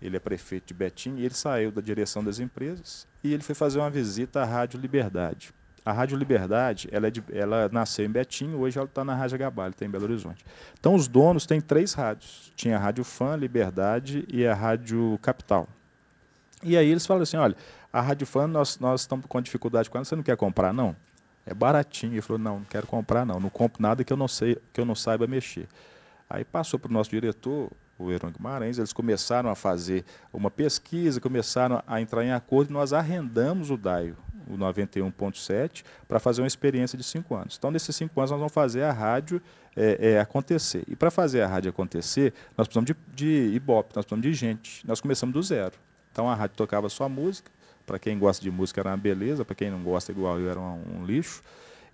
ele 0.00 0.16
é 0.16 0.20
prefeito 0.20 0.68
de 0.68 0.74
Betim, 0.74 1.16
e 1.16 1.24
ele 1.24 1.34
saiu 1.34 1.72
da 1.72 1.80
direção 1.80 2.22
das 2.22 2.38
empresas 2.38 3.06
e 3.24 3.32
ele 3.32 3.42
foi 3.42 3.54
fazer 3.54 3.78
uma 3.78 3.88
visita 3.88 4.42
à 4.42 4.44
Rádio 4.44 4.78
Liberdade. 4.78 5.52
A 5.82 5.92
Rádio 5.92 6.16
Liberdade, 6.16 6.88
ela, 6.92 7.08
é 7.08 7.10
de, 7.10 7.24
ela 7.32 7.68
nasceu 7.72 8.04
em 8.04 8.10
Betim, 8.10 8.52
hoje 8.54 8.78
ela 8.78 8.86
está 8.86 9.02
na 9.02 9.14
Rádio 9.14 9.38
Gabalho, 9.38 9.72
está 9.72 9.84
em 9.84 9.90
Belo 9.90 10.04
Horizonte. 10.04 10.44
Então, 10.78 10.94
os 10.94 11.08
donos 11.08 11.46
têm 11.46 11.60
três 11.60 11.94
rádios. 11.94 12.52
Tinha 12.54 12.76
a 12.76 12.78
Rádio 12.78 13.04
Fã, 13.04 13.34
Liberdade 13.36 14.26
e 14.28 14.46
a 14.46 14.54
Rádio 14.54 15.18
Capital. 15.20 15.66
E 16.62 16.76
aí 16.76 16.88
eles 16.88 17.04
falam 17.04 17.22
assim, 17.22 17.36
olha, 17.36 17.56
a 17.92 18.00
Rádio 18.00 18.26
Fã, 18.26 18.46
nós, 18.46 18.78
nós 18.78 19.02
estamos 19.02 19.26
com 19.26 19.40
dificuldade 19.40 19.90
com 19.90 19.98
ela, 19.98 20.04
você 20.04 20.16
não 20.16 20.22
quer 20.22 20.36
comprar, 20.36 20.72
não? 20.72 20.96
É 21.46 21.52
baratinho. 21.52 22.14
Ele 22.14 22.22
falou, 22.22 22.38
não, 22.38 22.58
não 22.58 22.64
quero 22.64 22.86
comprar, 22.86 23.24
não. 23.24 23.40
Não 23.40 23.50
compro 23.50 23.82
nada 23.82 24.02
que 24.04 24.12
eu 24.12 24.16
não, 24.16 24.28
sei, 24.28 24.56
que 24.72 24.80
eu 24.80 24.84
não 24.84 24.94
saiba 24.94 25.26
mexer. 25.26 25.68
Aí 26.28 26.44
passou 26.44 26.78
para 26.78 26.90
o 26.90 26.92
nosso 26.92 27.10
diretor, 27.10 27.70
o 27.98 28.10
Heron 28.10 28.30
Guimarães, 28.30 28.78
eles 28.78 28.92
começaram 28.92 29.50
a 29.50 29.54
fazer 29.54 30.04
uma 30.32 30.50
pesquisa, 30.50 31.20
começaram 31.20 31.82
a 31.86 32.00
entrar 32.00 32.24
em 32.24 32.32
acordo 32.32 32.70
e 32.70 32.72
nós 32.72 32.92
arrendamos 32.92 33.70
o 33.70 33.76
DAIO 33.76 34.16
o 34.46 34.56
91.7, 34.56 35.84
para 36.06 36.20
fazer 36.20 36.42
uma 36.42 36.46
experiência 36.46 36.96
de 36.96 37.04
cinco 37.04 37.34
anos. 37.34 37.56
Então, 37.58 37.70
nesses 37.70 37.94
cinco 37.94 38.20
anos, 38.20 38.30
nós 38.30 38.38
vamos 38.38 38.52
fazer 38.52 38.82
a 38.82 38.92
rádio 38.92 39.40
é, 39.76 40.12
é, 40.12 40.20
acontecer. 40.20 40.84
E 40.86 40.94
para 40.94 41.10
fazer 41.10 41.42
a 41.42 41.46
rádio 41.46 41.70
acontecer, 41.70 42.32
nós 42.56 42.66
precisamos 42.66 42.86
de, 42.86 42.96
de 43.14 43.54
Ibope, 43.54 43.92
nós 43.94 44.04
precisamos 44.04 44.22
de 44.22 44.34
gente. 44.34 44.86
Nós 44.86 45.00
começamos 45.00 45.32
do 45.32 45.42
zero. 45.42 45.72
Então, 46.12 46.28
a 46.28 46.34
rádio 46.34 46.56
tocava 46.56 46.88
só 46.88 47.08
música. 47.08 47.50
Para 47.86 47.98
quem 47.98 48.18
gosta 48.18 48.42
de 48.42 48.50
música, 48.50 48.80
era 48.80 48.90
uma 48.90 48.96
beleza. 48.96 49.44
Para 49.44 49.54
quem 49.54 49.70
não 49.70 49.82
gosta, 49.82 50.12
igual 50.12 50.38
eu, 50.38 50.50
era 50.50 50.60
um, 50.60 51.00
um 51.00 51.04
lixo. 51.04 51.42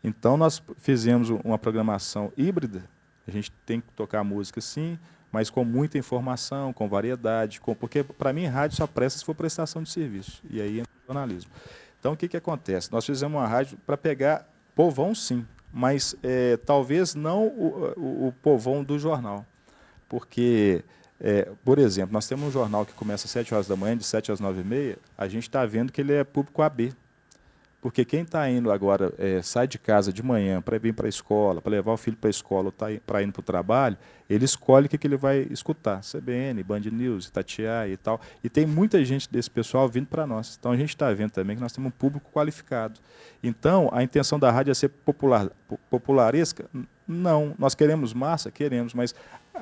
Então, 0.03 0.37
nós 0.37 0.63
fizemos 0.79 1.31
uma 1.45 1.59
programação 1.59 2.33
híbrida. 2.37 2.85
A 3.27 3.31
gente 3.31 3.53
tem 3.67 3.81
que 3.81 3.89
tocar 3.93 4.25
música, 4.25 4.61
sim, 4.61 4.99
mas 5.31 5.51
com 5.51 5.65
muita 5.65 5.99
informação, 5.99 6.73
com 6.73 6.89
variedade, 6.89 7.61
com, 7.61 7.75
porque 7.75 8.03
para 8.03 8.33
mim 8.33 8.47
rádio 8.47 8.77
só 8.77 8.87
presta 8.87 9.19
se 9.19 9.25
for 9.25 9.35
prestação 9.35 9.83
de 9.83 9.91
serviço. 9.91 10.43
E 10.49 10.61
aí 10.61 10.81
entra 10.81 10.93
o 11.05 11.07
jornalismo. 11.07 11.51
Então, 11.99 12.13
o 12.13 12.17
que, 12.17 12.29
que 12.29 12.37
acontece? 12.37 12.91
Nós 12.91 13.05
fizemos 13.05 13.39
uma 13.39 13.47
rádio 13.47 13.79
para 13.87 13.97
pegar 13.97 14.49
povão, 14.75 15.15
sim, 15.15 15.47
mas 15.73 16.17
é, 16.23 16.57
talvez 16.57 17.15
não 17.15 17.47
o, 17.47 17.93
o, 17.97 18.29
o, 18.29 18.33
povão 18.43 18.83
do 18.83 18.99
jornal. 18.99 19.45
Porque, 20.09 20.83
é, 21.21 21.51
por 21.65 21.79
exemplo, 21.79 22.13
nós 22.13 22.27
temos 22.27 22.49
um 22.49 22.51
jornal 22.51 22.87
que 22.87 22.93
começa 22.95 23.27
às 23.27 23.31
7 23.31 23.55
horas 23.55 23.69
da 23.69 23.77
manhã, 23.77 23.97
de 23.97 24.05
7 24.05 24.33
às 24.33 24.41
9 24.41 24.61
e 24.61 24.65
meia, 24.65 24.99
a 25.19 25.29
gente 25.29 25.43
está 25.43 25.67
vendo 25.67 25.93
que 25.93 26.01
ele 26.01 26.15
é 26.15 26.25
público 26.25 26.63
AB. 26.63 26.95
Porque 27.81 28.05
quem 28.05 28.23
está 28.23 28.49
indo 28.51 28.71
agora, 28.71 29.13
é, 29.17 29.41
sai 29.41 29.67
de 29.67 29.79
casa 29.79 30.13
de 30.13 30.23
manhã 30.23 30.61
para 30.61 30.79
vir 30.79 30.93
para 30.93 31.07
a 31.07 31.09
escola, 31.09 31.63
para 31.63 31.71
levar 31.71 31.93
o 31.93 31.97
filho 31.97 32.17
para 32.17 32.29
a 32.29 32.31
escola 32.31 32.67
ou 32.67 32.73
tá, 32.73 32.87
para 33.07 33.23
ir 33.23 33.33
para 33.33 33.41
o 33.41 33.43
trabalho, 33.43 33.97
ele 34.29 34.45
escolhe 34.45 34.85
o 34.85 34.89
que, 34.89 34.99
que 34.99 35.07
ele 35.07 35.17
vai 35.17 35.47
escutar. 35.51 36.03
CBN, 36.03 36.63
Band 36.63 36.81
News, 36.81 37.29
Itatiaia 37.29 37.91
e 37.91 37.97
tal. 37.97 38.21
E 38.45 38.51
tem 38.51 38.67
muita 38.67 39.03
gente 39.03 39.31
desse 39.33 39.51
pessoal 39.51 39.89
vindo 39.89 40.07
para 40.07 40.27
nós. 40.27 40.59
Então 40.61 40.73
a 40.73 40.77
gente 40.77 40.91
está 40.91 41.11
vendo 41.13 41.31
também 41.31 41.57
que 41.57 41.63
nós 41.63 41.73
temos 41.73 41.89
um 41.89 41.91
público 41.91 42.31
qualificado. 42.31 43.01
Então 43.43 43.89
a 43.93 44.03
intenção 44.03 44.39
da 44.39 44.51
rádio 44.51 44.73
é 44.73 44.75
ser 44.75 44.91
popular, 44.91 45.49
popularesca? 45.89 46.67
Não. 47.09 47.55
Nós 47.59 47.75
queremos 47.75 48.13
massa? 48.13 48.51
Queremos, 48.51 48.93
mas 48.93 49.15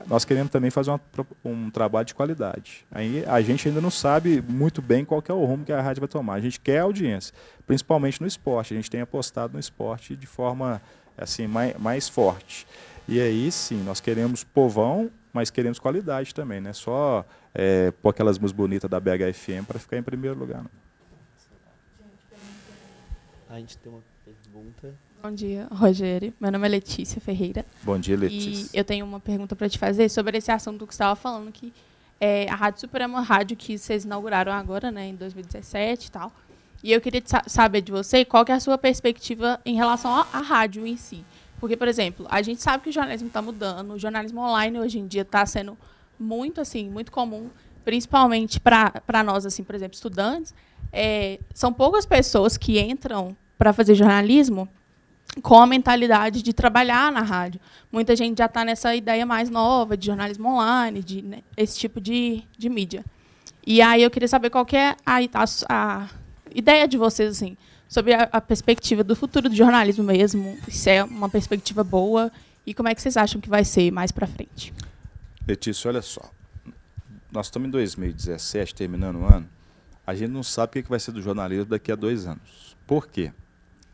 nós 0.07 0.25
queremos 0.25 0.51
também 0.51 0.71
fazer 0.71 0.91
uma, 0.91 1.01
um 1.45 1.71
trabalho 1.71 2.07
de 2.07 2.15
qualidade. 2.15 2.87
Aí 2.91 3.25
a 3.27 3.41
gente 3.41 3.69
ainda 3.69 3.81
não 3.81 3.91
sabe 3.91 4.43
muito 4.47 4.81
bem 4.81 5.05
qual 5.05 5.23
é 5.27 5.33
o 5.33 5.45
rumo 5.45 5.65
que 5.65 5.73
a 5.73 5.81
rádio 5.81 6.01
vai 6.01 6.09
tomar. 6.09 6.35
A 6.35 6.41
gente 6.41 6.61
quer 6.61 6.81
audiência, 6.81 7.35
principalmente 7.67 8.21
no 8.21 8.27
esporte. 8.27 8.75
A 8.75 8.77
gente 8.77 8.91
tem 8.91 9.01
apostado 9.01 9.55
no 9.55 9.59
esporte 9.59 10.17
de 10.17 10.27
forma 10.27 10.81
assim 11.17 11.47
mais, 11.47 11.77
mais 11.79 12.09
forte. 12.09 12.67
E 13.07 13.21
aí 13.21 13.51
sim, 13.51 13.83
nós 13.83 14.01
queremos 14.01 14.45
povão, 14.45 15.11
mas 15.33 15.51
queremos 15.51 15.79
qualidade 15.79 16.35
também, 16.35 16.61
né? 16.61 16.73
Só 16.73 17.25
é, 17.55 17.91
pôr 17.91 18.11
aquelas 18.11 18.39
músicas 18.39 18.57
bonitas 18.57 18.91
da 18.91 19.01
BHFM 19.01 19.65
para 19.67 19.79
ficar 19.79 19.97
em 19.97 20.03
primeiro 20.03 20.39
lugar. 20.39 20.65
A 23.49 23.59
gente 23.59 23.79
tem 23.79 23.91
uma 23.91 24.03
pergunta. 24.25 24.95
Bom 25.21 25.33
dia, 25.33 25.67
Rogério. 25.73 26.33
Meu 26.39 26.53
nome 26.53 26.67
é 26.67 26.71
Letícia 26.71 27.21
Ferreira. 27.21 27.67
Bom 27.83 27.99
dia, 27.99 28.17
Letícia. 28.17 28.71
E 28.73 28.79
eu 28.79 28.85
tenho 28.85 29.05
uma 29.05 29.19
pergunta 29.19 29.57
para 29.57 29.69
te 29.69 29.77
fazer 29.77 30.09
sobre 30.09 30.39
esse 30.39 30.51
assunto 30.53 30.87
que 30.87 30.95
você 30.95 31.03
estava 31.03 31.17
falando, 31.17 31.51
que 31.51 31.73
é, 32.21 32.49
a 32.49 32.55
Rádio 32.55 32.81
Super 32.81 33.05
uma 33.05 33.21
rádio 33.21 33.57
que 33.57 33.77
vocês 33.77 34.05
inauguraram 34.05 34.53
agora, 34.53 34.93
né, 34.93 35.09
em 35.09 35.17
2017 35.17 36.07
e 36.07 36.11
tal. 36.13 36.33
E 36.85 36.93
eu 36.93 37.01
queria 37.01 37.21
saber 37.49 37.81
de 37.81 37.91
você 37.91 38.25
qual 38.25 38.45
que 38.45 38.53
é 38.53 38.55
a 38.55 38.61
sua 38.61 38.79
perspectiva 38.79 39.61
em 39.67 39.75
relação 39.75 40.13
à 40.13 40.41
rádio 40.41 40.87
em 40.87 40.97
si. 40.97 41.25
Porque, 41.59 41.77
por 41.77 41.89
exemplo, 41.89 42.25
a 42.31 42.41
gente 42.41 42.63
sabe 42.63 42.85
que 42.85 42.91
o 42.91 42.93
jornalismo 42.93 43.27
está 43.27 43.43
mudando, 43.43 43.95
o 43.95 43.99
jornalismo 43.99 44.41
online 44.41 44.79
hoje 44.79 45.01
em 45.01 45.07
dia 45.09 45.23
está 45.23 45.45
sendo 45.45 45.77
muito 46.17 46.61
assim, 46.61 46.89
muito 46.89 47.11
comum, 47.11 47.51
principalmente 47.85 48.61
para 48.61 49.25
nós, 49.25 49.45
assim, 49.45 49.65
por 49.65 49.75
exemplo, 49.75 49.97
estudantes. 49.97 50.55
É, 50.93 51.41
são 51.53 51.73
poucas 51.73 52.07
pessoas 52.07 52.57
que 52.57 52.79
entram 52.79 53.37
para 53.59 53.73
fazer 53.73 53.97
jornalismo 53.97 54.69
com 55.43 55.59
a 55.59 55.67
mentalidade 55.67 56.43
de 56.43 56.53
trabalhar 56.53 57.11
na 57.13 57.23
rádio. 57.23 57.61
Muita 57.91 58.15
gente 58.17 58.39
já 58.39 58.47
está 58.47 58.65
nessa 58.65 58.95
ideia 58.95 59.25
mais 59.25 59.51
nova 59.51 59.97
de 59.97 60.07
jornalismo 60.07 60.49
online, 60.49 61.03
de 61.03 61.23
né, 61.23 61.39
esse 61.57 61.79
tipo 61.79 62.01
de, 62.01 62.43
de 62.57 62.69
mídia. 62.69 63.05
E 63.67 63.83
aí 63.83 64.03
eu 64.03 64.11
queria 64.11 64.29
saber 64.29 64.51
qual 64.51 64.65
que 64.65 64.77
é 64.77 64.97
a, 65.05 65.19
a, 65.35 65.45
a 65.69 66.09
ideia 66.55 66.89
de 66.89 66.97
vocês 66.97 67.31
assim 67.31 67.57
sobre 67.89 68.15
a, 68.15 68.29
a 68.31 68.41
perspectiva 68.41 69.03
do 69.03 69.17
futuro 69.17 69.49
do 69.49 69.55
jornalismo 69.55 70.05
mesmo, 70.05 70.59
se 70.69 70.91
é 70.91 71.03
uma 71.03 71.29
perspectiva 71.29 71.83
boa 71.83 72.31
e 72.67 72.75
como 72.75 72.89
é 72.89 72.95
que 72.95 73.01
vocês 73.01 73.17
acham 73.17 73.41
que 73.41 73.49
vai 73.49 73.65
ser 73.65 73.91
mais 73.91 74.13
para 74.13 74.27
frente. 74.27 74.75
Letícia, 75.47 75.89
olha 75.89 76.03
só. 76.03 76.31
Nós 77.33 77.47
estamos 77.47 77.69
em 77.69 77.71
2017, 77.71 78.75
terminando 78.75 79.17
o 79.17 79.25
ano. 79.25 79.49
A 80.07 80.15
gente 80.15 80.31
não 80.31 80.43
sabe 80.43 80.81
o 80.81 80.83
que 80.83 80.89
vai 80.89 81.01
ser 81.01 81.13
do 81.13 81.23
jornalismo 81.23 81.67
daqui 81.67 81.91
a 81.91 81.97
dois 81.97 82.27
anos. 82.27 82.77
Por 82.87 83.09
quê? 83.09 83.33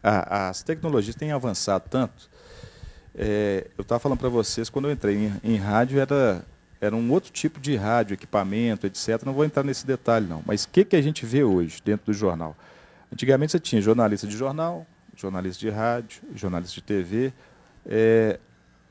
A, 0.04 0.48
as 0.48 0.62
tecnologias 0.62 1.16
têm 1.16 1.32
avançado 1.32 1.88
tanto. 1.88 2.30
É, 3.14 3.68
eu 3.78 3.82
estava 3.82 3.98
falando 3.98 4.18
para 4.18 4.28
vocês, 4.28 4.68
quando 4.68 4.86
eu 4.88 4.92
entrei 4.92 5.16
em, 5.16 5.40
em 5.42 5.56
rádio, 5.56 5.98
era 5.98 6.44
era 6.80 6.94
um 6.94 7.10
outro 7.10 7.32
tipo 7.32 7.58
de 7.60 7.76
rádio, 7.76 8.12
equipamento, 8.12 8.86
etc. 8.86 9.22
Não 9.24 9.32
vou 9.32 9.44
entrar 9.44 9.62
nesse 9.62 9.86
detalhe, 9.86 10.26
não. 10.26 10.42
Mas 10.44 10.64
o 10.64 10.68
que, 10.68 10.84
que 10.84 10.96
a 10.96 11.00
gente 11.00 11.24
vê 11.24 11.42
hoje 11.42 11.80
dentro 11.82 12.06
do 12.06 12.12
jornal? 12.12 12.54
Antigamente 13.10 13.52
você 13.52 13.60
tinha 13.60 13.80
jornalista 13.80 14.26
de 14.26 14.36
jornal, 14.36 14.86
jornalista 15.16 15.60
de 15.60 15.70
rádio, 15.70 16.20
jornalista 16.34 16.74
de 16.74 16.82
TV. 16.82 17.32
É, 17.86 18.38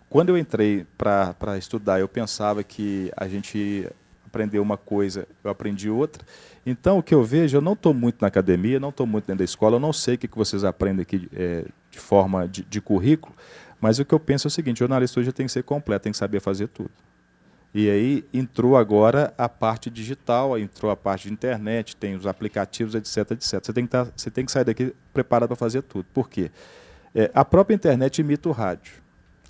quando 0.10 0.30
eu 0.30 0.38
entrei 0.38 0.88
para 0.97 1.58
estudar, 1.58 1.99
eu 1.99 2.08
pensava 2.08 2.63
que 2.63 3.12
a 3.15 3.28
gente 3.28 3.88
aprendeu 4.33 4.63
uma 4.63 4.77
coisa, 4.77 5.27
eu 5.43 5.51
aprendi 5.51 5.91
outra. 5.91 6.25
Então, 6.65 6.97
o 6.97 7.03
que 7.03 7.13
eu 7.13 7.23
vejo, 7.23 7.55
eu 7.55 7.61
não 7.61 7.73
estou 7.73 7.93
muito 7.93 8.19
na 8.19 8.27
academia, 8.27 8.79
não 8.79 8.89
estou 8.89 9.05
muito 9.05 9.25
dentro 9.25 9.39
da 9.39 9.43
escola, 9.43 9.75
eu 9.75 9.79
não 9.79 9.93
sei 9.93 10.15
o 10.15 10.17
que, 10.17 10.27
que 10.27 10.37
vocês 10.37 10.63
aprendem 10.63 11.03
aqui 11.03 11.29
é, 11.31 11.65
de 11.91 11.99
forma 11.99 12.47
de, 12.47 12.63
de 12.63 12.81
currículo, 12.81 13.35
mas 13.79 13.99
o 13.99 14.05
que 14.05 14.13
eu 14.13 14.19
penso 14.19 14.47
é 14.47 14.49
o 14.49 14.51
seguinte: 14.51 14.79
jornalista 14.79 15.19
hoje 15.19 15.31
tem 15.31 15.45
que 15.45 15.51
ser 15.51 15.63
completo, 15.63 16.03
tem 16.03 16.11
que 16.11 16.17
saber 16.17 16.39
fazer 16.39 16.67
tudo. 16.67 16.89
E 17.75 17.89
aí 17.89 18.25
entrou 18.33 18.77
agora 18.77 19.33
a 19.37 19.49
parte 19.49 19.89
digital, 19.89 20.57
entrou 20.57 20.91
a 20.91 20.95
parte 20.95 21.27
de 21.27 21.33
internet, 21.33 21.95
tem 21.95 22.15
os 22.15 22.25
aplicativos, 22.25 22.95
etc, 22.95 23.31
etc. 23.31 23.63
Você 23.63 23.73
tem 23.73 23.85
que, 23.85 23.91
tá, 23.91 24.07
você 24.15 24.31
tem 24.31 24.45
que 24.45 24.51
sair 24.51 24.63
daqui 24.63 24.95
preparado 25.11 25.49
para 25.49 25.55
fazer 25.55 25.81
tudo. 25.81 26.05
Por 26.13 26.29
quê? 26.29 26.51
É, 27.15 27.29
a 27.33 27.43
própria 27.43 27.75
internet 27.75 28.19
imita 28.19 28.47
o 28.47 28.51
rádio 28.51 29.02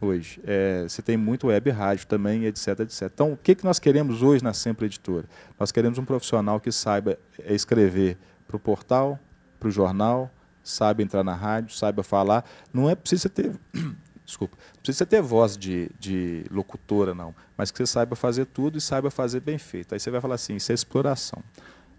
hoje. 0.05 0.41
É, 0.45 0.83
você 0.83 1.01
tem 1.01 1.17
muito 1.17 1.47
web 1.47 1.69
rádio 1.69 2.07
também, 2.07 2.45
etc, 2.45 2.79
etc. 2.81 3.03
Então, 3.13 3.33
o 3.33 3.37
que, 3.37 3.55
que 3.55 3.63
nós 3.63 3.79
queremos 3.79 4.21
hoje 4.21 4.43
na 4.43 4.53
Sempre 4.53 4.85
Editora? 4.85 5.25
Nós 5.59 5.71
queremos 5.71 5.97
um 5.97 6.05
profissional 6.05 6.59
que 6.59 6.71
saiba 6.71 7.17
é, 7.39 7.53
escrever 7.53 8.17
para 8.47 8.57
o 8.57 8.59
portal, 8.59 9.19
para 9.59 9.69
o 9.69 9.71
jornal, 9.71 10.31
saiba 10.63 11.01
entrar 11.01 11.23
na 11.23 11.33
rádio, 11.33 11.75
saiba 11.75 12.03
falar. 12.03 12.45
Não 12.73 12.89
é 12.89 12.95
preciso 12.95 13.29
ter 13.29 13.51
desculpa, 14.25 14.57
não 14.75 14.81
precisa 14.81 15.05
ter 15.05 15.21
voz 15.21 15.57
de, 15.57 15.89
de 15.99 16.45
locutora, 16.49 17.13
não, 17.13 17.35
mas 17.57 17.71
que 17.71 17.77
você 17.77 17.85
saiba 17.85 18.15
fazer 18.15 18.45
tudo 18.45 18.77
e 18.77 18.81
saiba 18.81 19.11
fazer 19.11 19.39
bem 19.39 19.57
feito. 19.57 19.93
Aí 19.93 19.99
você 19.99 20.09
vai 20.09 20.21
falar 20.21 20.35
assim, 20.35 20.55
isso 20.55 20.71
é 20.71 20.75
exploração. 20.75 21.43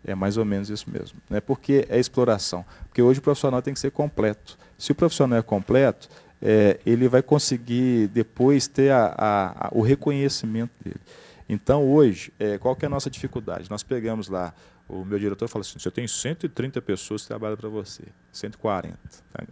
É 0.06 0.14
mais 0.14 0.36
ou 0.36 0.44
menos 0.44 0.68
isso 0.68 0.88
mesmo. 0.90 1.18
Né? 1.30 1.40
Por 1.40 1.58
que 1.58 1.86
é 1.88 1.98
exploração? 1.98 2.64
Porque 2.84 3.00
hoje 3.00 3.20
o 3.20 3.22
profissional 3.22 3.62
tem 3.62 3.72
que 3.72 3.80
ser 3.80 3.90
completo. 3.90 4.58
Se 4.78 4.92
o 4.92 4.94
profissional 4.94 5.38
é 5.38 5.42
completo, 5.42 6.08
é, 6.42 6.78
ele 6.84 7.08
vai 7.08 7.22
conseguir 7.22 8.08
depois 8.08 8.66
ter 8.66 8.90
a, 8.90 9.14
a, 9.16 9.66
a, 9.66 9.70
o 9.72 9.80
reconhecimento 9.80 10.72
dele. 10.84 11.00
Então, 11.48 11.84
hoje, 11.84 12.32
é, 12.38 12.58
qual 12.58 12.74
que 12.76 12.84
é 12.84 12.88
a 12.88 12.90
nossa 12.90 13.10
dificuldade? 13.10 13.70
Nós 13.70 13.82
pegamos 13.82 14.28
lá, 14.28 14.52
o 14.88 15.04
meu 15.04 15.18
diretor 15.18 15.48
falou 15.48 15.62
assim, 15.62 15.78
você 15.78 15.90
tem 15.90 16.06
130 16.06 16.80
pessoas 16.82 17.22
que 17.22 17.28
trabalham 17.28 17.56
para 17.56 17.68
você, 17.68 18.02
140. 18.32 18.98
Tá? 19.32 19.44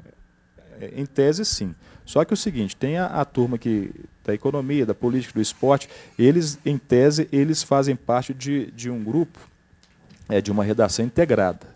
É, 0.80 0.92
em 0.96 1.06
tese, 1.06 1.44
sim. 1.44 1.74
Só 2.04 2.24
que 2.24 2.32
é 2.32 2.34
o 2.34 2.36
seguinte, 2.36 2.76
tem 2.76 2.98
a, 2.98 3.06
a, 3.06 3.24
turma 3.24 3.56
que, 3.56 3.90
da 4.24 4.34
economia, 4.34 4.84
da 4.84 4.94
política, 4.94 5.34
do 5.34 5.40
esporte, 5.40 5.88
eles, 6.18 6.58
em 6.64 6.76
tese, 6.76 7.28
eles 7.30 7.62
fazem 7.62 7.94
parte 7.94 8.34
de, 8.34 8.70
de 8.72 8.90
um 8.90 9.02
grupo, 9.02 9.38
é, 10.28 10.40
de 10.40 10.50
uma 10.50 10.64
redação 10.64 11.04
integrada. 11.04 11.71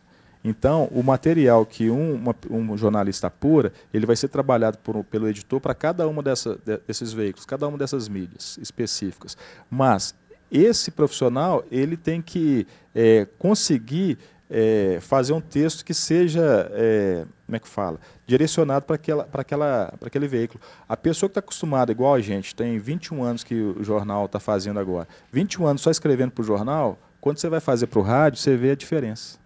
Então, 0.48 0.88
o 0.92 1.02
material 1.02 1.66
que 1.66 1.90
um, 1.90 2.14
uma, 2.14 2.34
um 2.48 2.76
jornalista 2.76 3.26
apura, 3.26 3.72
ele 3.92 4.06
vai 4.06 4.14
ser 4.14 4.28
trabalhado 4.28 4.78
por, 4.78 5.02
pelo 5.02 5.28
editor 5.28 5.60
para 5.60 5.74
cada 5.74 6.06
uma 6.06 6.22
dessa, 6.22 6.56
desses 6.86 7.12
veículos, 7.12 7.44
cada 7.44 7.66
uma 7.66 7.76
dessas 7.76 8.08
mídias 8.08 8.56
específicas. 8.62 9.36
Mas 9.68 10.14
esse 10.48 10.92
profissional 10.92 11.64
ele 11.68 11.96
tem 11.96 12.22
que 12.22 12.64
é, 12.94 13.26
conseguir 13.36 14.18
é, 14.48 14.98
fazer 15.00 15.32
um 15.32 15.40
texto 15.40 15.84
que 15.84 15.92
seja, 15.92 16.70
é, 16.74 17.24
como 17.44 17.56
é 17.56 17.58
que 17.58 17.66
fala, 17.66 17.98
direcionado 18.24 18.84
para 18.84 18.94
aquela, 18.94 19.28
aquela, 19.32 19.94
aquele 20.00 20.28
veículo. 20.28 20.60
A 20.88 20.96
pessoa 20.96 21.28
que 21.28 21.32
está 21.32 21.40
acostumada, 21.40 21.90
igual 21.90 22.14
a 22.14 22.20
gente, 22.20 22.54
tem 22.54 22.78
21 22.78 23.24
anos 23.24 23.42
que 23.42 23.52
o 23.52 23.82
jornal 23.82 24.26
está 24.26 24.38
fazendo 24.38 24.78
agora, 24.78 25.08
21 25.32 25.66
anos 25.66 25.82
só 25.82 25.90
escrevendo 25.90 26.30
para 26.30 26.42
o 26.42 26.46
jornal, 26.46 26.96
quando 27.20 27.38
você 27.38 27.48
vai 27.48 27.58
fazer 27.58 27.88
para 27.88 27.98
o 27.98 28.02
rádio, 28.02 28.38
você 28.38 28.56
vê 28.56 28.70
a 28.70 28.76
diferença. 28.76 29.44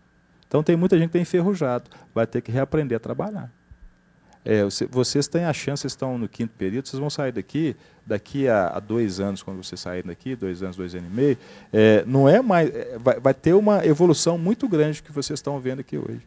Então 0.51 0.65
tem 0.65 0.75
muita 0.75 0.99
gente 0.99 1.07
que 1.07 1.13
tem 1.13 1.23
enferrujado, 1.23 1.89
vai 2.13 2.27
ter 2.27 2.41
que 2.41 2.51
reaprender 2.51 2.97
a 2.97 2.99
trabalhar. 2.99 3.53
É, 4.45 4.63
vocês 4.91 5.29
têm 5.29 5.45
a 5.45 5.53
chance, 5.53 5.83
vocês 5.83 5.93
estão 5.93 6.19
no 6.19 6.29
quinto 6.29 6.53
período, 6.59 6.89
vocês 6.89 6.99
vão 6.99 7.09
sair 7.09 7.31
daqui, 7.31 7.77
daqui 8.05 8.49
a, 8.49 8.67
a 8.67 8.81
dois 8.81 9.21
anos, 9.21 9.45
quando 9.45 9.63
vocês 9.63 9.81
saírem 9.81 10.09
daqui, 10.09 10.35
dois 10.35 10.61
anos, 10.61 10.77
dois 10.77 10.93
anos 10.93 11.09
e 11.09 11.15
meio, 11.15 11.39
é, 11.73 12.03
não 12.05 12.29
é 12.29 12.43
mais. 12.43 12.69
É, 12.69 12.99
vai, 12.99 13.21
vai, 13.21 13.33
ter 13.33 13.53
uma 13.53 13.87
evolução 13.87 14.37
muito 14.37 14.69
grande 14.69 15.05
que 15.05 15.13
vocês 15.13 15.39
estão 15.39 15.61
vendo 15.61 15.79
aqui 15.79 15.97
hoje. 15.97 16.27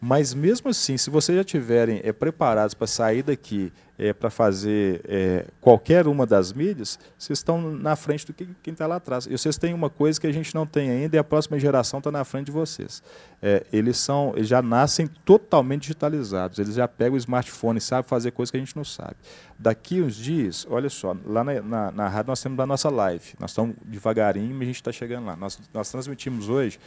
Mas 0.00 0.32
mesmo 0.32 0.70
assim, 0.70 0.96
se 0.96 1.10
vocês 1.10 1.36
já 1.36 1.42
estiverem 1.42 2.00
é, 2.02 2.10
preparados 2.10 2.72
para 2.72 2.86
sair 2.86 3.22
daqui 3.22 3.70
é, 3.98 4.14
para 4.14 4.30
fazer 4.30 5.02
é, 5.04 5.44
qualquer 5.60 6.06
uma 6.06 6.24
das 6.24 6.54
mídias, 6.54 6.98
vocês 7.18 7.38
estão 7.38 7.60
na 7.60 7.94
frente 7.94 8.26
do 8.26 8.32
que 8.32 8.48
quem 8.62 8.72
está 8.72 8.86
lá 8.86 8.96
atrás. 8.96 9.26
E 9.26 9.36
vocês 9.36 9.58
têm 9.58 9.74
uma 9.74 9.90
coisa 9.90 10.18
que 10.18 10.26
a 10.26 10.32
gente 10.32 10.54
não 10.54 10.66
tem 10.66 10.90
ainda 10.90 11.16
e 11.16 11.18
a 11.18 11.24
próxima 11.24 11.58
geração 11.58 11.98
está 11.98 12.10
na 12.10 12.24
frente 12.24 12.46
de 12.46 12.52
vocês. 12.52 13.02
É, 13.42 13.66
eles 13.70 13.98
são, 13.98 14.32
já 14.38 14.62
nascem 14.62 15.06
totalmente 15.06 15.82
digitalizados. 15.82 16.58
Eles 16.58 16.76
já 16.76 16.88
pegam 16.88 17.12
o 17.12 17.18
smartphone 17.18 17.76
e 17.76 17.82
sabem 17.82 18.08
fazer 18.08 18.30
coisas 18.30 18.50
que 18.50 18.56
a 18.56 18.60
gente 18.60 18.74
não 18.74 18.84
sabe. 18.84 19.16
Daqui 19.58 20.00
uns 20.00 20.16
dias, 20.16 20.66
olha 20.70 20.88
só, 20.88 21.14
lá 21.26 21.44
na, 21.44 21.60
na, 21.60 21.90
na 21.90 22.08
rádio 22.08 22.28
nós 22.28 22.42
temos 22.42 22.58
a 22.58 22.66
nossa 22.66 22.88
live. 22.88 23.34
Nós 23.38 23.50
estamos 23.50 23.76
devagarinho, 23.84 24.54
mas 24.54 24.62
a 24.62 24.64
gente 24.64 24.76
está 24.76 24.92
chegando 24.92 25.26
lá. 25.26 25.36
Nós, 25.36 25.60
nós 25.74 25.90
transmitimos 25.90 26.48
hoje 26.48 26.80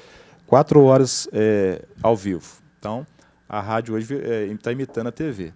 quatro 0.48 0.84
horas 0.84 1.30
ao 2.02 2.18
vivo. 2.18 2.63
Então, 2.84 3.08
a 3.48 3.62
rádio 3.62 3.96
hoje 3.96 4.14
está 4.52 4.70
é, 4.70 4.74
imitando 4.74 5.08
a 5.08 5.12
TV. 5.12 5.54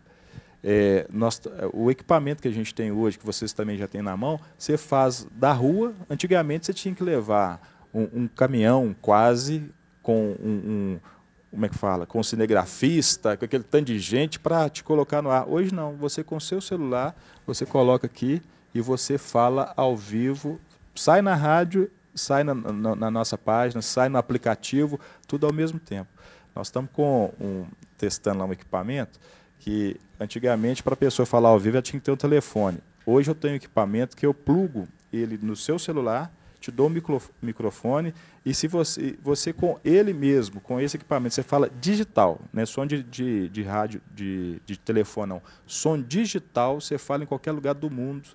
É, 0.63 1.05
nós, 1.11 1.41
o 1.73 1.91
equipamento 1.91 2.41
que 2.41 2.47
a 2.47 2.51
gente 2.51 2.73
tem 2.73 2.89
hoje, 2.89 3.19
que 3.19 3.25
vocês 3.25 3.51
também 3.51 3.77
já 3.77 3.85
têm 3.85 4.01
na 4.01 4.15
mão, 4.15 4.39
você 4.57 4.77
faz 4.77 5.27
da 5.31 5.51
rua. 5.51 5.93
Antigamente 6.09 6.65
você 6.65 6.73
tinha 6.73 6.95
que 6.95 7.03
levar 7.03 7.59
um, 7.93 8.21
um 8.21 8.27
caminhão 8.29 8.95
quase 9.01 9.69
com 10.01 10.37
um, 10.41 10.49
um, 10.49 10.99
como 11.51 11.65
é 11.65 11.69
que 11.69 11.77
fala, 11.77 12.05
com 12.05 12.21
um 12.21 12.23
cinegrafista, 12.23 13.35
com 13.35 13.43
aquele 13.43 13.63
tanto 13.65 13.87
de 13.87 13.99
gente 13.99 14.39
para 14.39 14.69
te 14.69 14.81
colocar 14.81 15.21
no 15.21 15.29
ar. 15.29 15.49
Hoje 15.49 15.73
não, 15.73 15.97
você 15.97 16.23
com 16.23 16.39
seu 16.39 16.61
celular, 16.61 17.13
você 17.45 17.65
coloca 17.65 18.07
aqui 18.07 18.41
e 18.73 18.79
você 18.79 19.17
fala 19.17 19.73
ao 19.75 19.97
vivo, 19.97 20.61
sai 20.95 21.21
na 21.21 21.35
rádio, 21.35 21.91
sai 22.15 22.45
na, 22.45 22.55
na, 22.55 22.95
na 22.95 23.11
nossa 23.11 23.37
página, 23.37 23.81
sai 23.81 24.07
no 24.07 24.17
aplicativo, 24.17 24.97
tudo 25.27 25.45
ao 25.45 25.51
mesmo 25.51 25.77
tempo. 25.77 26.09
Nós 26.57 26.67
estamos 26.67 26.89
com 26.91 27.31
um, 27.39 27.65
testando 27.97 28.39
lá 28.39 28.45
um 28.45 28.51
equipamento 28.51 29.19
que 29.59 29.95
antigamente 30.19 30.81
para 30.81 30.95
a 30.95 30.97
pessoa 30.97 31.25
falar 31.25 31.49
ao 31.49 31.59
vivo 31.59 31.77
ela 31.77 31.83
tinha 31.83 31.99
que 31.99 32.05
ter 32.05 32.11
um 32.11 32.17
telefone. 32.17 32.79
Hoje 33.05 33.29
eu 33.29 33.35
tenho 33.35 33.53
um 33.53 33.57
equipamento 33.57 34.17
que 34.17 34.25
eu 34.25 34.33
plugo 34.33 34.87
ele 35.13 35.39
no 35.39 35.55
seu 35.55 35.77
celular, 35.77 36.31
te 36.59 36.71
dou 36.71 36.87
o 36.87 36.89
micro, 36.89 37.21
microfone 37.41 38.11
e 38.43 38.55
se 38.55 38.67
você, 38.67 39.15
você 39.21 39.53
com 39.53 39.79
ele 39.85 40.13
mesmo, 40.13 40.59
com 40.59 40.79
esse 40.79 40.97
equipamento, 40.97 41.35
você 41.35 41.43
fala 41.43 41.69
digital, 41.79 42.41
não 42.51 42.63
é 42.63 42.65
som 42.65 42.87
de, 42.87 43.03
de, 43.03 43.49
de 43.49 43.61
rádio, 43.61 44.01
de, 44.11 44.59
de 44.65 44.79
telefone 44.79 45.29
não, 45.29 45.41
som 45.67 46.01
digital, 46.01 46.81
você 46.81 46.97
fala 46.97 47.23
em 47.23 47.27
qualquer 47.27 47.51
lugar 47.51 47.75
do 47.75 47.89
mundo, 47.89 48.29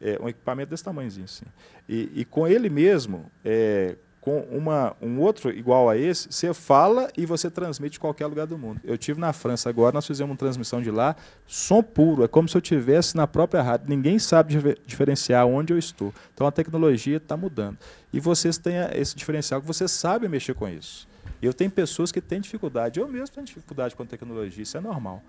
é 0.00 0.16
um 0.22 0.28
equipamento 0.28 0.70
desse 0.70 0.84
tamanhozinho 0.84 1.24
assim. 1.24 1.46
E, 1.88 2.10
e 2.14 2.24
com 2.24 2.46
ele 2.46 2.70
mesmo, 2.70 3.30
é, 3.44 3.96
com 4.24 4.38
uma, 4.50 4.96
um 5.02 5.20
outro 5.20 5.50
igual 5.50 5.90
a 5.90 5.98
esse, 5.98 6.32
você 6.32 6.54
fala 6.54 7.10
e 7.14 7.26
você 7.26 7.50
transmite 7.50 7.98
em 7.98 8.00
qualquer 8.00 8.24
lugar 8.24 8.46
do 8.46 8.56
mundo. 8.56 8.80
Eu 8.82 8.96
tive 8.96 9.20
na 9.20 9.34
França 9.34 9.68
agora, 9.68 9.92
nós 9.92 10.06
fizemos 10.06 10.30
uma 10.30 10.36
transmissão 10.38 10.80
de 10.80 10.90
lá, 10.90 11.14
som 11.46 11.82
puro, 11.82 12.24
é 12.24 12.28
como 12.28 12.48
se 12.48 12.56
eu 12.56 12.60
tivesse 12.62 13.18
na 13.18 13.26
própria 13.26 13.60
rádio. 13.60 13.86
Ninguém 13.86 14.18
sabe 14.18 14.54
diferenciar 14.86 15.46
onde 15.46 15.74
eu 15.74 15.78
estou. 15.78 16.10
Então 16.32 16.46
a 16.46 16.50
tecnologia 16.50 17.18
está 17.18 17.36
mudando. 17.36 17.76
E 18.14 18.18
vocês 18.18 18.56
têm 18.56 18.76
esse 18.94 19.14
diferencial 19.14 19.60
que 19.60 19.88
sabem 19.88 20.26
mexer 20.26 20.54
com 20.54 20.66
isso. 20.66 21.06
Eu 21.42 21.52
tenho 21.52 21.70
pessoas 21.70 22.10
que 22.10 22.22
têm 22.22 22.40
dificuldade, 22.40 22.98
eu 22.98 23.06
mesmo 23.06 23.34
tenho 23.34 23.46
dificuldade 23.46 23.94
com 23.94 24.06
tecnologia, 24.06 24.62
isso 24.62 24.78
é 24.78 24.80
normal. 24.80 25.22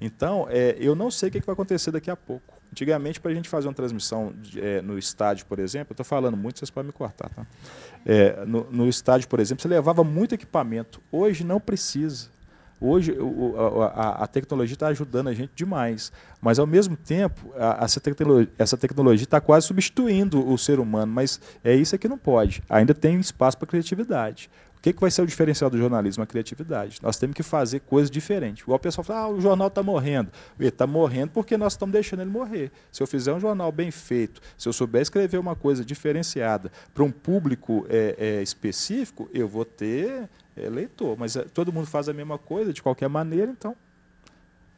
Então, 0.00 0.48
é, 0.50 0.76
eu 0.80 0.96
não 0.96 1.08
sei 1.08 1.28
o 1.28 1.32
que 1.32 1.38
vai 1.38 1.52
acontecer 1.52 1.92
daqui 1.92 2.10
a 2.10 2.16
pouco. 2.16 2.59
Antigamente, 2.72 3.20
para 3.20 3.32
a 3.32 3.34
gente 3.34 3.48
fazer 3.48 3.66
uma 3.66 3.74
transmissão 3.74 4.32
é, 4.56 4.80
no 4.80 4.96
estádio, 4.96 5.44
por 5.46 5.58
exemplo, 5.58 5.88
eu 5.90 5.94
estou 5.94 6.04
falando 6.06 6.36
muito, 6.36 6.58
vocês 6.58 6.70
podem 6.70 6.86
me 6.86 6.92
cortar, 6.92 7.28
tá? 7.28 7.44
É, 8.06 8.44
no, 8.46 8.66
no, 8.70 8.88
estádio, 8.88 9.28
por 9.28 9.40
exemplo, 9.40 9.60
você 9.60 9.68
levava 9.68 10.04
muito 10.04 10.34
equipamento. 10.34 11.00
Hoje 11.10 11.42
não 11.42 11.58
precisa. 11.58 12.28
Hoje 12.80 13.12
o, 13.12 13.82
a, 13.82 14.24
a, 14.24 14.26
tecnologia 14.26 14.72
está 14.72 14.86
ajudando 14.86 15.28
a 15.28 15.34
gente 15.34 15.52
demais, 15.54 16.10
mas 16.40 16.58
ao 16.58 16.66
mesmo 16.66 16.96
tempo 16.96 17.52
a, 17.54 17.84
essa 17.84 18.00
essa 18.58 18.76
tecnologia 18.78 19.24
está 19.24 19.38
quase 19.38 19.66
substituindo 19.66 20.48
o 20.48 20.56
ser 20.56 20.80
humano. 20.80 21.12
Mas 21.12 21.40
é 21.62 21.74
isso 21.74 21.98
que 21.98 22.08
não 22.08 22.16
pode. 22.16 22.62
Ainda 22.70 22.94
tem 22.94 23.20
espaço 23.20 23.58
para 23.58 23.66
criatividade. 23.66 24.48
O 24.80 24.82
que, 24.82 24.94
que 24.94 25.00
vai 25.02 25.10
ser 25.10 25.20
o 25.20 25.26
diferencial 25.26 25.68
do 25.68 25.76
jornalismo? 25.76 26.22
A 26.22 26.26
criatividade. 26.26 27.00
Nós 27.02 27.18
temos 27.18 27.36
que 27.36 27.42
fazer 27.42 27.80
coisas 27.80 28.10
diferentes. 28.10 28.62
Igual 28.62 28.76
o 28.76 28.80
pessoal 28.80 29.04
fala, 29.04 29.20
ah, 29.20 29.28
o 29.28 29.38
jornal 29.38 29.68
está 29.68 29.82
morrendo. 29.82 30.32
Ele 30.58 30.70
está 30.70 30.86
morrendo 30.86 31.32
porque 31.32 31.54
nós 31.58 31.74
estamos 31.74 31.92
deixando 31.92 32.20
ele 32.20 32.30
morrer. 32.30 32.72
Se 32.90 33.02
eu 33.02 33.06
fizer 33.06 33.30
um 33.34 33.38
jornal 33.38 33.70
bem 33.70 33.90
feito, 33.90 34.40
se 34.56 34.66
eu 34.66 34.72
souber 34.72 35.02
escrever 35.02 35.36
uma 35.36 35.54
coisa 35.54 35.84
diferenciada 35.84 36.72
para 36.94 37.04
um 37.04 37.10
público 37.10 37.84
é, 37.90 38.16
é, 38.18 38.42
específico, 38.42 39.28
eu 39.34 39.46
vou 39.46 39.66
ter 39.66 40.30
é, 40.56 40.70
leitor. 40.70 41.14
Mas 41.18 41.36
é, 41.36 41.42
todo 41.42 41.70
mundo 41.70 41.86
faz 41.86 42.08
a 42.08 42.14
mesma 42.14 42.38
coisa 42.38 42.72
de 42.72 42.82
qualquer 42.82 43.10
maneira, 43.10 43.52
então 43.52 43.76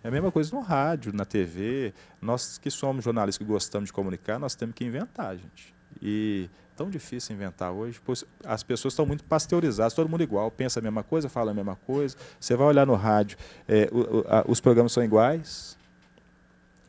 é 0.02 0.08
a 0.08 0.10
mesma 0.10 0.32
coisa 0.32 0.52
no 0.52 0.62
rádio, 0.62 1.12
na 1.12 1.24
TV. 1.24 1.94
Nós 2.20 2.58
que 2.58 2.72
somos 2.72 3.04
jornalistas 3.04 3.38
que 3.38 3.44
gostamos 3.44 3.90
de 3.90 3.92
comunicar, 3.92 4.36
nós 4.36 4.56
temos 4.56 4.74
que 4.74 4.84
inventar, 4.84 5.36
gente. 5.36 5.72
E 6.00 6.50
tão 6.76 6.90
difícil 6.90 7.34
inventar 7.34 7.70
hoje, 7.72 8.00
pois 8.04 8.24
as 8.44 8.62
pessoas 8.62 8.92
estão 8.92 9.06
muito 9.06 9.24
pasteurizadas, 9.24 9.94
todo 9.94 10.08
mundo 10.08 10.22
igual, 10.22 10.50
pensa 10.50 10.80
a 10.80 10.82
mesma 10.82 11.02
coisa, 11.02 11.28
fala 11.28 11.50
a 11.50 11.54
mesma 11.54 11.76
coisa. 11.76 12.16
Você 12.40 12.56
vai 12.56 12.66
olhar 12.66 12.86
no 12.86 12.94
rádio, 12.94 13.36
é, 13.68 13.88
o, 13.92 14.24
a, 14.28 14.44
os 14.48 14.60
programas 14.60 14.92
são 14.92 15.02
iguais, 15.04 15.76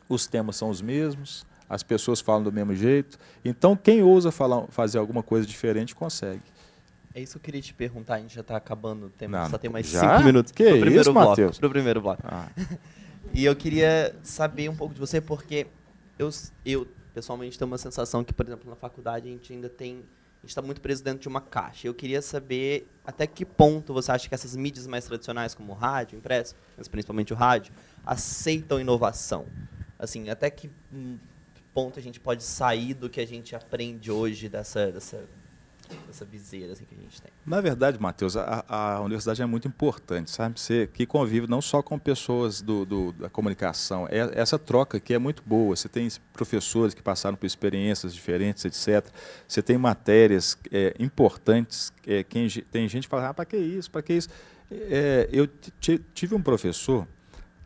os 0.08 0.26
temas 0.26 0.56
são 0.56 0.68
os 0.70 0.82
mesmos, 0.82 1.46
as 1.68 1.82
pessoas 1.82 2.20
falam 2.20 2.42
do 2.42 2.52
mesmo 2.52 2.74
jeito. 2.74 3.18
Então, 3.44 3.76
quem 3.76 4.02
ousa 4.02 4.30
falar, 4.30 4.66
fazer 4.68 4.98
alguma 4.98 5.22
coisa 5.22 5.46
diferente 5.46 5.94
consegue. 5.94 6.42
É 7.14 7.20
isso 7.20 7.32
que 7.34 7.38
eu 7.38 7.42
queria 7.42 7.62
te 7.62 7.72
perguntar, 7.72 8.16
a 8.16 8.18
gente 8.18 8.34
já 8.34 8.40
está 8.40 8.56
acabando 8.56 9.06
o 9.06 9.10
tempo, 9.10 9.32
Não, 9.32 9.48
só 9.48 9.56
tem 9.56 9.70
mais 9.70 9.86
já? 9.88 10.00
cinco 10.16 10.24
minutos 10.26 10.50
Que 10.50 10.64
pro 10.64 10.72
primeiro 10.80 11.00
isso, 11.02 11.12
bloco. 11.12 11.28
Matheus? 11.30 11.58
Pro 11.58 11.70
primeiro 11.70 12.00
bloco. 12.00 12.22
Ah, 12.24 12.48
E 13.32 13.44
eu 13.44 13.56
queria 13.56 14.14
saber 14.22 14.68
um 14.68 14.76
pouco 14.76 14.94
de 14.94 15.00
você, 15.00 15.20
porque 15.20 15.66
eu, 16.18 16.30
eu 16.64 16.86
pessoalmente 17.14 17.58
tenho 17.58 17.70
uma 17.70 17.78
sensação 17.78 18.24
que, 18.24 18.34
por 18.34 18.44
exemplo, 18.44 18.68
na 18.68 18.76
faculdade 18.76 19.28
a 19.28 19.30
gente 19.30 19.52
ainda 19.52 19.68
tem. 19.68 20.04
A 20.38 20.40
gente 20.44 20.50
está 20.50 20.60
muito 20.60 20.80
preso 20.80 21.02
dentro 21.02 21.20
de 21.20 21.28
uma 21.28 21.40
caixa. 21.40 21.86
Eu 21.86 21.94
queria 21.94 22.20
saber 22.20 22.86
até 23.02 23.26
que 23.26 23.46
ponto 23.46 23.94
você 23.94 24.12
acha 24.12 24.28
que 24.28 24.34
essas 24.34 24.54
mídias 24.54 24.86
mais 24.86 25.06
tradicionais, 25.06 25.54
como 25.54 25.72
o 25.72 25.74
rádio, 25.74 26.18
impresso, 26.18 26.54
mas 26.76 26.86
principalmente 26.86 27.32
o 27.32 27.36
rádio, 27.36 27.72
aceitam 28.04 28.78
inovação. 28.78 29.46
Assim, 29.98 30.28
até 30.28 30.50
que 30.50 30.70
hum, 30.92 31.18
ponto 31.72 31.98
a 31.98 32.02
gente 32.02 32.20
pode 32.20 32.42
sair 32.42 32.92
do 32.92 33.08
que 33.08 33.20
a 33.20 33.26
gente 33.26 33.56
aprende 33.56 34.10
hoje 34.10 34.50
dessa, 34.50 34.92
dessa, 34.92 35.26
dessa 36.06 36.24
viseira 36.24 36.72
assim, 36.72 36.84
que 36.84 36.94
a 36.94 36.98
gente 36.98 37.20
tem. 37.20 37.30
Na 37.44 37.60
verdade, 37.60 38.00
Matheus, 38.00 38.36
a, 38.36 38.64
a 38.68 39.00
universidade 39.00 39.42
é 39.42 39.46
muito 39.46 39.66
importante, 39.68 40.30
sabe? 40.30 40.58
Você 40.60 40.88
que 40.92 41.06
convive 41.06 41.46
não 41.46 41.60
só 41.60 41.82
com 41.82 41.98
pessoas 41.98 42.60
do, 42.62 42.84
do- 42.84 43.12
da 43.12 43.28
comunicação, 43.30 44.06
é, 44.10 44.30
essa 44.34 44.58
troca 44.58 44.98
que 45.00 45.12
é 45.14 45.18
muito 45.18 45.42
boa. 45.44 45.74
Você 45.76 45.88
tem 45.88 46.08
professores 46.32 46.94
que 46.94 47.02
passaram 47.02 47.36
por 47.36 47.46
experiências 47.46 48.14
diferentes, 48.14 48.64
etc. 48.64 49.06
Você 49.46 49.62
tem 49.62 49.76
matérias 49.78 50.56
é, 50.72 50.94
importantes. 50.98 51.92
É, 52.06 52.22
quem, 52.22 52.48
tem 52.48 52.88
gente 52.88 53.04
que 53.04 53.10
fala, 53.10 53.28
ah, 53.28 53.34
para 53.34 53.44
que 53.44 53.56
isso? 53.56 53.90
Para 53.90 54.02
que 54.02 54.12
isso? 54.14 54.28
É, 54.70 55.28
eu 55.32 55.46
ti- 55.80 56.00
tive 56.14 56.34
um 56.34 56.42
professor 56.42 57.06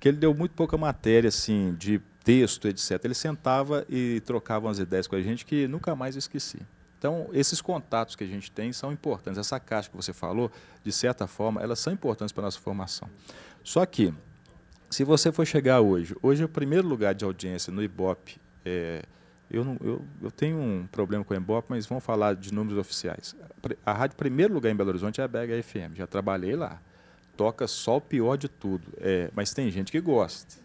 que 0.01 0.09
ele 0.09 0.17
deu 0.17 0.35
muito 0.35 0.53
pouca 0.53 0.77
matéria 0.77 1.29
assim 1.29 1.75
de 1.79 2.01
texto, 2.23 2.69
etc. 2.69 3.01
Ele 3.05 3.15
sentava 3.15 3.85
e 3.89 4.21
trocava 4.21 4.67
umas 4.67 4.79
ideias 4.79 5.07
com 5.07 5.17
a 5.17 5.21
gente 5.21 5.47
que 5.47 5.67
nunca 5.67 5.95
mais 5.97 6.15
esqueci. 6.17 6.59
Então, 6.99 7.29
esses 7.33 7.61
contatos 7.61 8.17
que 8.17 8.25
a 8.25 8.27
gente 8.27 8.51
tem 8.51 8.73
são 8.73 8.93
importantes. 8.93 9.39
Essa 9.39 9.61
caixa 9.61 9.89
que 9.89 9.97
você 9.97 10.13
falou, 10.13 10.51
de 10.83 10.91
certa 10.91 11.27
forma, 11.29 11.63
elas 11.63 11.79
são 11.79 11.93
importantes 11.93 12.33
para 12.33 12.43
a 12.43 12.47
nossa 12.47 12.59
formação. 12.59 13.09
Só 13.63 13.87
que, 13.87 14.13
se 14.91 15.05
você 15.05 15.31
for 15.31 15.47
chegar 15.47 15.81
hoje, 15.81 16.17
hoje 16.21 16.43
é 16.43 16.45
o 16.47 16.49
primeiro 16.49 16.89
lugar 16.89 17.15
de 17.15 17.25
audiência 17.25 17.73
no 17.73 17.83
Ibope. 17.83 18.41
é, 18.65 19.03
eu, 19.51 19.65
não, 19.65 19.79
eu, 19.81 20.05
eu 20.23 20.31
tenho 20.31 20.59
um 20.59 20.87
problema 20.87 21.25
com 21.25 21.33
o 21.33 21.37
Ibope, 21.37 21.69
mas 21.71 21.87
vamos 21.87 22.05
falar 22.05 22.35
de 22.35 22.53
números 22.53 22.79
oficiais. 22.79 23.35
A 23.85 23.93
rádio 23.93 24.17
primeiro 24.17 24.53
lugar 24.53 24.71
em 24.71 24.77
Belo 24.77 24.91
Horizonte 24.91 25.21
é 25.21 25.25
a 25.25 25.29
BH 25.29 25.63
FM. 25.65 25.97
Já 25.97 26.07
trabalhei 26.07 26.55
lá. 26.55 26.81
Toca 27.37 27.67
só 27.67 27.97
o 27.97 28.01
pior 28.01 28.37
de 28.37 28.49
tudo. 28.49 28.93
É, 28.99 29.31
mas 29.35 29.55
tem 29.55 29.71
gente 29.71 29.91
que 29.91 30.01
gosta. 30.01 30.57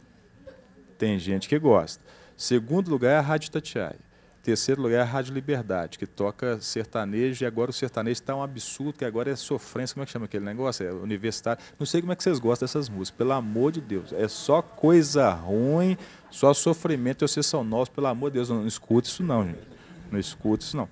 Tem 0.98 1.18
gente 1.18 1.48
que 1.48 1.58
gosta. 1.58 2.04
Segundo 2.36 2.90
lugar 2.90 3.12
é 3.12 3.18
a 3.18 3.22
Rádio 3.22 3.52
Tatiaia. 3.52 4.00
Terceiro 4.44 4.82
lugar 4.82 4.98
é 4.98 5.02
a 5.02 5.06
Rádio 5.06 5.34
Liberdade, 5.34 5.98
que 5.98 6.06
toca 6.06 6.60
sertanejo, 6.60 7.46
e 7.46 7.48
agora 7.48 7.72
o 7.72 7.74
sertanejo 7.74 8.12
está 8.12 8.36
um 8.36 8.44
absurdo, 8.44 8.92
que 8.98 9.06
agora 9.06 9.32
é 9.32 9.38
sofrência, 9.38 9.94
como 9.94 10.04
é 10.04 10.06
que 10.06 10.12
chama 10.12 10.26
aquele 10.26 10.44
negócio? 10.44 10.86
É 10.86 10.92
universitário. 10.92 11.64
Não 11.80 11.86
sei 11.86 12.02
como 12.02 12.12
é 12.12 12.16
que 12.18 12.22
vocês 12.24 12.40
gostam 12.40 12.66
dessas 12.66 12.90
músicas, 12.90 13.18
pelo 13.18 13.32
amor 13.32 13.72
de 13.72 13.80
Deus. 13.80 14.12
É 14.12 14.28
só 14.28 14.62
coisa 14.62 15.30
ruim, 15.32 15.98
só 16.30 16.54
sofrimento, 16.54 17.24
e 17.24 17.28
vocês 17.30 17.46
são 17.46 17.64
nós, 17.64 17.88
pelo 17.88 18.08
amor 18.08 18.32
de 18.32 18.34
Deus, 18.34 18.50
não, 18.50 18.58
não 18.60 18.68
escute 18.68 19.08
isso 19.08 19.24
não, 19.24 19.46
gente. 19.46 19.66
Não 20.12 20.20
escute 20.20 20.66
isso 20.66 20.76
não. 20.76 20.90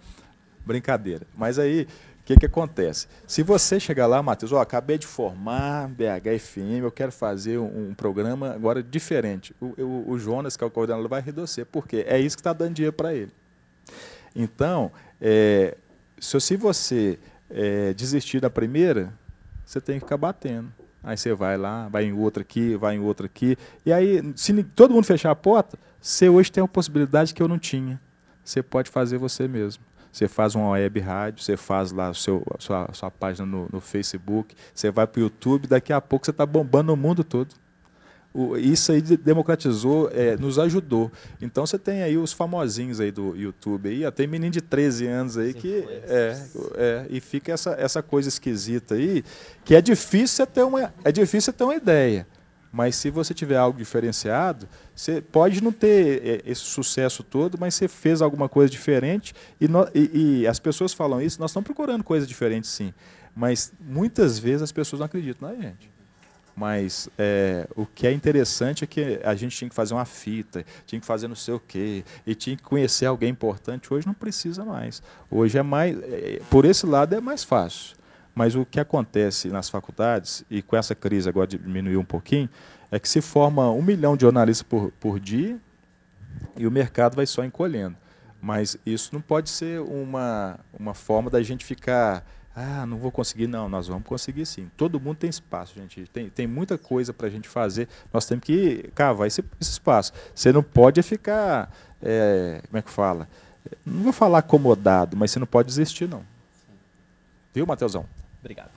Brincadeira. 0.66 1.28
Mas 1.36 1.60
aí, 1.60 1.90
o 2.22 2.24
que, 2.24 2.38
que 2.38 2.46
acontece? 2.46 3.08
Se 3.28 3.44
você 3.44 3.82
chegar 3.82 4.08
lá, 4.08 4.24
Matheus, 4.24 4.54
ó, 4.54 4.62
acabei 4.62 4.98
de 4.98 5.06
formar 5.06 5.90
BHFM, 5.90 6.84
eu 6.84 6.92
quero 6.92 7.12
fazer 7.12 7.58
um, 7.58 7.90
um 7.90 7.94
programa 7.94 8.52
agora 8.54 8.82
diferente. 8.82 9.54
O, 9.60 9.66
o- 9.78 10.12
o 10.12 10.18
Jonas, 10.18 10.56
que 10.56 10.64
é 10.64 10.68
o 10.68 10.72
coordenador, 10.72 11.10
vai 11.10 11.22
você, 11.22 11.66
porque 11.66 12.06
é 12.08 12.18
isso 12.18 12.38
que 12.38 12.40
está 12.42 12.54
dando 12.54 12.76
dinheiro 12.76 12.94
para 12.96 13.14
ele. 13.14 13.41
Então, 14.36 14.92
é, 15.20 15.78
se, 16.20 16.56
você 16.56 17.20
é, 17.50 17.94
desistir 17.94 18.40
da 18.40 18.50
primeira, 18.50 19.14
você 19.66 19.82
tem 19.82 19.96
que 19.96 20.06
ficar 20.06 20.18
batendo. 20.18 20.72
Aí 21.04 21.18
você 21.18 21.34
vai 21.34 21.58
lá, 21.58 21.88
vai 21.90 22.06
em 22.06 22.14
outra 22.14 22.42
aqui, 22.42 22.76
vai 22.76 22.96
em 22.96 23.00
outra 23.00 23.26
aqui. 23.26 23.58
E 23.86 23.92
aí, 23.92 24.22
se 24.36 24.64
todo 24.64 24.94
mundo 24.94 25.04
fechar 25.04 25.32
a 25.32 25.36
porta, 25.36 25.78
você 26.00 26.30
hoje 26.30 26.52
tem 26.52 26.62
uma 26.62 26.68
possibilidade 26.68 27.34
que 27.34 27.42
eu 27.42 27.48
não 27.48 27.58
tinha. 27.58 28.00
Você 28.44 28.62
pode 28.62 28.90
fazer 28.90 29.18
você 29.18 29.48
mesmo. 29.48 29.84
Você 30.12 30.28
faz 30.28 30.56
uma 30.56 30.72
web 30.72 31.00
rádio, 31.00 31.42
você 31.42 31.56
faz 31.56 31.92
lá 31.92 32.10
o 32.10 32.16
seu, 32.16 32.44
sua, 32.60 32.90
sua 32.92 33.10
página 33.10 33.46
no, 33.46 33.70
no 33.72 33.80
Facebook, 33.80 34.54
você 34.74 34.92
vai 34.92 35.08
para 35.08 35.20
o 35.20 35.24
YouTube, 35.24 35.68
daqui 35.68 35.94
a 35.94 36.02
pouco 36.02 36.26
você 36.26 36.32
está 36.32 36.46
bombando 36.46 36.92
no 36.92 36.98
mundo 36.98 37.24
todo. 37.24 37.56
O- 38.34 38.56
isso 38.56 38.92
aí 38.94 39.02
de- 39.02 39.18
democratizou, 39.18 40.10
é, 40.14 40.38
nos 40.38 40.58
ajudou. 40.58 41.12
Então 41.42 41.66
você 41.66 41.78
tem 41.78 42.02
aí 42.02 42.18
os 42.18 42.32
famosinhos 42.32 43.00
aí 43.02 43.12
do 43.12 43.36
YouTube 43.36 43.90
aí, 43.90 44.10
tem 44.12 44.26
menino 44.26 44.52
de 44.52 44.62
13 44.62 45.06
anos 45.06 45.38
aí 45.38 45.54
que 45.54 45.84
é, 46.08 46.42
é, 46.76 47.06
e 47.10 47.20
fica 47.20 47.52
essa, 47.52 47.72
essa 47.78 48.02
coisa 48.02 48.30
esquisita 48.30 48.96
aí, 48.96 49.22
que 49.66 49.76
é 49.76 49.82
difícil 49.82 50.28
você 50.38 50.46
ter 50.46 50.64
uma, 50.64 50.94
é 51.04 51.12
difícil 51.12 51.52
ter 51.52 51.64
uma 51.66 51.76
ideia. 51.76 52.26
Mas 52.74 52.96
se 52.96 53.10
você 53.10 53.34
tiver 53.34 53.58
algo 53.58 53.78
diferenciado, 53.78 54.66
você 54.96 55.20
pode 55.22 55.62
não 55.62 55.74
ter 55.74 56.22
é, 56.26 56.42
esse 56.50 56.62
sucesso 56.62 57.22
todo, 57.24 57.58
mas 57.60 57.76
você 57.76 57.90
fez 57.90 58.22
alguma 58.22 58.48
coisa 58.48 58.72
diferente 58.72 59.34
e, 59.60 59.68
nó- 59.68 59.88
e- 59.94 60.40
e 60.44 60.48
as 60.48 60.58
pessoas 60.58 60.94
falam 60.94 61.22
isso, 61.22 61.38
nós 61.38 61.52
estamos 61.52 61.66
procurando 61.66 62.02
coisas 62.02 62.26
diferentes 62.30 62.70
sim. 62.70 62.94
Mas 63.36 63.74
muitas 63.78 64.40
vezes 64.40 64.62
as 64.62 64.72
pessoas 64.72 65.02
não 65.02 65.06
acreditam 65.06 65.50
na 65.50 65.56
gente. 65.56 65.92
Mas 66.62 67.10
é, 67.18 67.68
o 67.76 67.88
que 67.88 68.06
é 68.06 68.12
interessante 68.12 68.84
é 68.84 68.88
que 68.88 69.20
a 69.24 69.34
gente 69.34 69.58
tinha 69.58 69.68
que 69.68 69.74
fazer 69.74 69.96
uma 69.96 70.06
fita, 70.06 70.64
tinha 70.86 71.00
que 71.00 71.08
fazer 71.08 71.28
não 71.28 71.36
sei 71.36 71.56
o 71.56 71.60
quê, 71.60 72.06
e 72.24 72.36
tinha 72.36 72.56
que 72.56 72.62
conhecer 72.62 73.08
alguém 73.08 73.32
importante. 73.32 73.92
Hoje 73.92 74.06
não 74.06 74.14
precisa 74.14 74.64
mais. 74.64 75.02
Hoje 75.32 75.58
é 75.58 75.64
mais. 75.64 75.98
é, 76.04 76.40
por 76.52 76.64
esse 76.64 76.86
lado 76.86 77.16
é 77.16 77.20
mais 77.20 77.44
fácil. 77.44 77.98
Mas 78.36 78.54
o 78.54 78.64
que 78.64 78.80
acontece 78.80 79.48
nas 79.48 79.70
faculdades, 79.70 80.46
e 80.52 80.62
com 80.62 80.76
essa 80.76 80.94
crise 80.94 81.28
agora 81.28 81.48
diminuiu 81.48 82.00
um 82.00 82.06
pouquinho, 82.06 82.48
é 82.92 83.00
que 83.00 83.10
se 83.10 83.22
forma 83.22 83.72
um 83.72 83.82
milhão 83.82 84.16
de 84.16 84.22
jornalistas 84.22 84.62
por, 84.62 84.92
por 85.00 85.20
dia 85.20 85.58
e 86.56 86.68
o 86.68 86.72
mercado 86.72 87.16
vai 87.16 87.26
só 87.26 87.44
encolhendo. 87.44 87.98
Mas 88.40 88.78
isso 88.86 89.10
não 89.14 89.22
pode 89.22 89.50
ser 89.50 89.82
uma, 89.82 90.60
uma 90.80 90.94
forma 90.94 91.28
da 91.28 91.42
gente 91.42 91.66
ficar. 91.66 92.24
Ah, 92.56 92.86
não 92.86 92.98
vou 92.98 93.12
conseguir, 93.12 93.48
não. 93.48 93.70
Nós 93.70 93.88
vamos 93.88 94.06
conseguir 94.06 94.46
sim. 94.46 94.70
Todo 94.76 95.00
mundo 95.00 95.18
tem 95.18 95.30
espaço, 95.30 95.74
gente. 95.76 96.06
Tem, 96.08 96.30
tem 96.30 96.48
muita 96.48 96.78
coisa 96.78 97.14
para 97.14 97.28
a 97.28 97.30
gente 97.30 97.48
fazer. 97.48 97.88
Nós 98.14 98.26
temos 98.26 98.44
que 98.44 98.90
cavar 98.94 99.28
esse, 99.28 99.44
esse 99.60 99.72
espaço. 99.72 100.12
Você 100.36 100.52
não 100.52 100.62
pode 100.62 101.02
ficar. 101.02 101.74
é, 102.02 102.62
como 102.68 102.78
é 102.78 102.82
que 102.82 102.92
fala? 102.92 103.28
Não 103.86 104.04
vou 104.04 104.14
falar 104.14 104.40
acomodado, 104.40 105.16
mas 105.16 105.32
você 105.32 105.40
não 105.40 105.48
pode 105.48 105.68
desistir, 105.68 106.10
não. 106.10 106.24
Viu, 107.54 107.66
Matheusão? 107.66 108.06
Obrigado. 108.42 108.72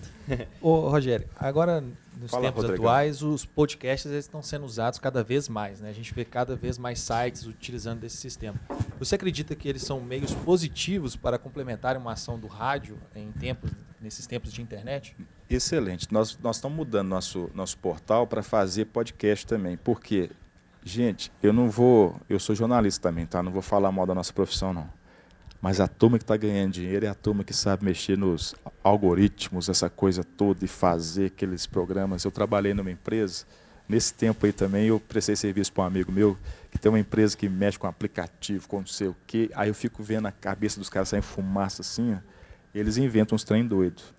Ô, 0.61 0.91
Rogério, 0.91 1.27
agora 1.37 1.83
nos 2.21 2.31
Fala, 2.31 2.45
tempos 2.45 2.65
Rodrigão. 2.65 2.85
atuais, 2.85 3.23
os 3.23 3.47
podcasts 3.47 4.11
eles 4.11 4.27
estão 4.27 4.43
sendo 4.43 4.67
usados 4.67 4.99
cada 4.99 5.25
vez 5.25 5.49
mais, 5.49 5.81
né? 5.81 5.89
A 5.89 5.93
gente 5.93 6.13
vê 6.13 6.23
cada 6.23 6.55
vez 6.55 6.77
mais 6.77 7.01
sites 7.01 7.47
utilizando 7.47 8.01
desse 8.01 8.19
sistema. 8.19 8.61
Você 8.99 9.15
acredita 9.15 9.57
que 9.57 9.67
eles 9.67 9.83
são 9.83 10.01
meios 10.01 10.35
positivos 10.35 11.17
para 11.17 11.39
complementarem 11.39 12.01
uma 12.01 12.13
ação 12.13 12.39
do 12.39 12.47
rádio 12.47 12.99
em 13.17 13.33
tempos, 13.33 13.71
nesses 14.01 14.27
tempos 14.27 14.53
de 14.53 14.61
internet? 14.61 15.17
Excelente. 15.49 16.13
Nós, 16.13 16.39
nós 16.43 16.57
estamos 16.57 16.77
mudando 16.77 17.09
nosso, 17.09 17.51
nosso 17.55 17.79
portal 17.79 18.27
para 18.27 18.43
fazer 18.43 18.85
podcast 18.87 19.47
também. 19.47 19.79
Porque, 19.79 20.31
gente, 20.85 21.33
eu 21.43 21.55
não 21.55 21.71
vou. 21.71 22.21
Eu 22.29 22.39
sou 22.39 22.55
jornalista 22.55 23.09
também, 23.09 23.25
tá? 23.25 23.43
Não 23.43 23.51
vou 23.51 23.63
falar 23.63 23.91
mal 23.91 24.05
da 24.07 24.15
nossa 24.15 24.33
profissão, 24.33 24.75
não. 24.75 24.89
Mas 25.65 25.81
a 25.81 25.89
turma 25.89 26.19
que 26.19 26.25
está 26.25 26.37
ganhando 26.37 26.73
dinheiro 26.73 27.07
é 27.07 27.09
a 27.09 27.15
turma 27.15 27.43
que 27.43 27.55
sabe 27.55 27.87
mexer 27.87 28.19
nos 28.19 28.55
algoritmos, 28.83 29.71
essa 29.71 29.89
coisa 29.89 30.23
toda, 30.23 30.63
e 30.63 30.69
fazer 30.69 31.29
aqueles 31.29 31.67
programas. 31.67 32.23
Eu 32.23 32.31
trabalhei 32.31 32.75
numa 32.75 32.91
empresa, 32.91 33.47
nesse 33.89 34.13
tempo 34.13 34.45
aí 34.45 34.53
também, 34.53 34.89
eu 34.89 35.01
prestei 35.01 35.35
serviço 35.35 35.73
para 35.73 35.85
um 35.85 35.87
amigo 35.87 36.13
meu, 36.13 36.37
que 36.71 36.77
tem 36.77 36.93
uma 36.93 36.99
empresa 36.99 37.35
que 37.35 37.49
mexe 37.49 37.79
com 37.79 37.87
aplicativo, 37.87 38.69
com 38.69 38.81
não 38.81 38.87
sei 38.87 39.07
o 39.07 39.17
quê. 39.27 39.51
Aí 39.55 39.71
eu 39.71 39.75
fico 39.75 40.03
vendo 40.03 40.27
a 40.27 40.33
cabeça 40.33 40.79
dos 40.79 40.91
caras 40.91 41.09
saindo 41.09 41.23
fumaça 41.23 41.81
assim, 41.81 42.15
eles 42.75 42.99
inventam 42.99 43.35
uns 43.35 43.43
trem 43.43 43.67
doidos. 43.67 44.13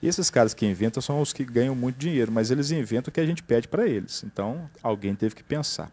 E 0.00 0.06
esses 0.06 0.30
caras 0.30 0.54
que 0.54 0.64
inventam 0.64 1.02
são 1.02 1.20
os 1.20 1.32
que 1.32 1.44
ganham 1.44 1.74
muito 1.74 1.96
dinheiro, 1.96 2.30
mas 2.30 2.52
eles 2.52 2.70
inventam 2.70 3.10
o 3.10 3.12
que 3.12 3.18
a 3.18 3.26
gente 3.26 3.42
pede 3.42 3.66
para 3.66 3.84
eles. 3.84 4.22
Então, 4.22 4.70
alguém 4.80 5.12
teve 5.16 5.34
que 5.34 5.42
pensar. 5.42 5.90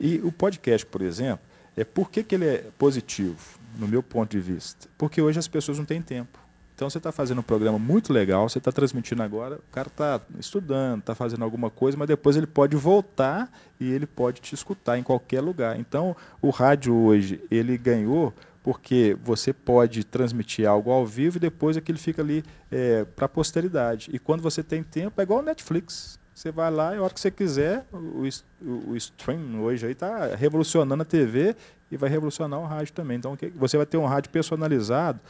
E 0.00 0.20
o 0.24 0.32
podcast, 0.32 0.84
por 0.84 1.02
exemplo, 1.02 1.46
é 1.76 1.84
por 1.84 2.10
que, 2.10 2.24
que 2.24 2.34
ele 2.34 2.46
é 2.46 2.64
positivo, 2.76 3.62
no 3.78 3.88
meu 3.88 4.02
ponto 4.02 4.30
de 4.30 4.40
vista? 4.40 4.88
Porque 4.96 5.20
hoje 5.20 5.38
as 5.38 5.48
pessoas 5.48 5.78
não 5.78 5.84
têm 5.84 6.00
tempo. 6.02 6.38
Então 6.74 6.90
você 6.90 6.98
está 6.98 7.12
fazendo 7.12 7.38
um 7.38 7.42
programa 7.42 7.78
muito 7.78 8.12
legal, 8.12 8.48
você 8.48 8.58
está 8.58 8.72
transmitindo 8.72 9.22
agora, 9.22 9.56
o 9.56 9.72
cara 9.72 9.86
está 9.86 10.20
estudando, 10.40 11.00
está 11.00 11.14
fazendo 11.14 11.44
alguma 11.44 11.70
coisa, 11.70 11.96
mas 11.96 12.08
depois 12.08 12.36
ele 12.36 12.48
pode 12.48 12.74
voltar 12.76 13.48
e 13.78 13.88
ele 13.92 14.06
pode 14.06 14.40
te 14.40 14.54
escutar 14.54 14.98
em 14.98 15.02
qualquer 15.02 15.40
lugar. 15.40 15.78
Então 15.78 16.16
o 16.42 16.50
rádio 16.50 16.92
hoje 16.92 17.40
ele 17.48 17.78
ganhou 17.78 18.34
porque 18.60 19.16
você 19.22 19.52
pode 19.52 20.02
transmitir 20.02 20.66
algo 20.66 20.90
ao 20.90 21.06
vivo 21.06 21.36
e 21.36 21.40
depois 21.40 21.76
aquilo 21.76 21.98
fica 21.98 22.22
ali 22.22 22.42
é, 22.72 23.04
para 23.04 23.26
a 23.26 23.28
posteridade. 23.28 24.10
E 24.12 24.18
quando 24.18 24.40
você 24.40 24.62
tem 24.62 24.82
tempo, 24.82 25.20
é 25.20 25.22
igual 25.22 25.40
o 25.40 25.42
Netflix. 25.42 26.18
Você 26.34 26.50
vai 26.50 26.70
lá 26.70 26.94
e 26.94 26.98
a 26.98 27.02
hora 27.02 27.14
que 27.14 27.20
você 27.20 27.30
quiser, 27.30 27.86
o, 27.92 28.26
o, 28.60 28.90
o 28.90 28.96
stream 28.96 29.62
hoje 29.62 29.86
aí 29.86 29.92
está 29.92 30.34
revolucionando 30.34 31.02
a 31.02 31.06
TV 31.06 31.54
e 31.94 31.96
vai 31.96 32.10
revolucionar 32.10 32.60
o 32.60 32.64
rádio 32.64 32.92
também. 32.92 33.16
Então 33.16 33.38
você 33.54 33.76
vai 33.76 33.86
ter 33.86 33.96
um 33.96 34.04
rádio 34.04 34.30
personalizado. 34.30 35.20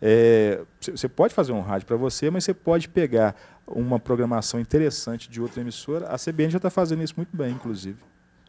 É, 0.00 0.60
você 0.80 1.08
pode 1.08 1.34
fazer 1.34 1.52
um 1.52 1.60
rádio 1.60 1.86
para 1.86 1.96
você, 1.96 2.30
mas 2.30 2.44
você 2.44 2.54
pode 2.54 2.88
pegar 2.88 3.36
uma 3.66 4.00
programação 4.00 4.58
interessante 4.58 5.30
de 5.30 5.40
outra 5.40 5.60
emissora. 5.60 6.08
A 6.08 6.18
CBN 6.18 6.50
já 6.50 6.56
está 6.56 6.70
fazendo 6.70 7.02
isso 7.02 7.14
muito 7.16 7.34
bem, 7.36 7.52
inclusive. 7.52 7.98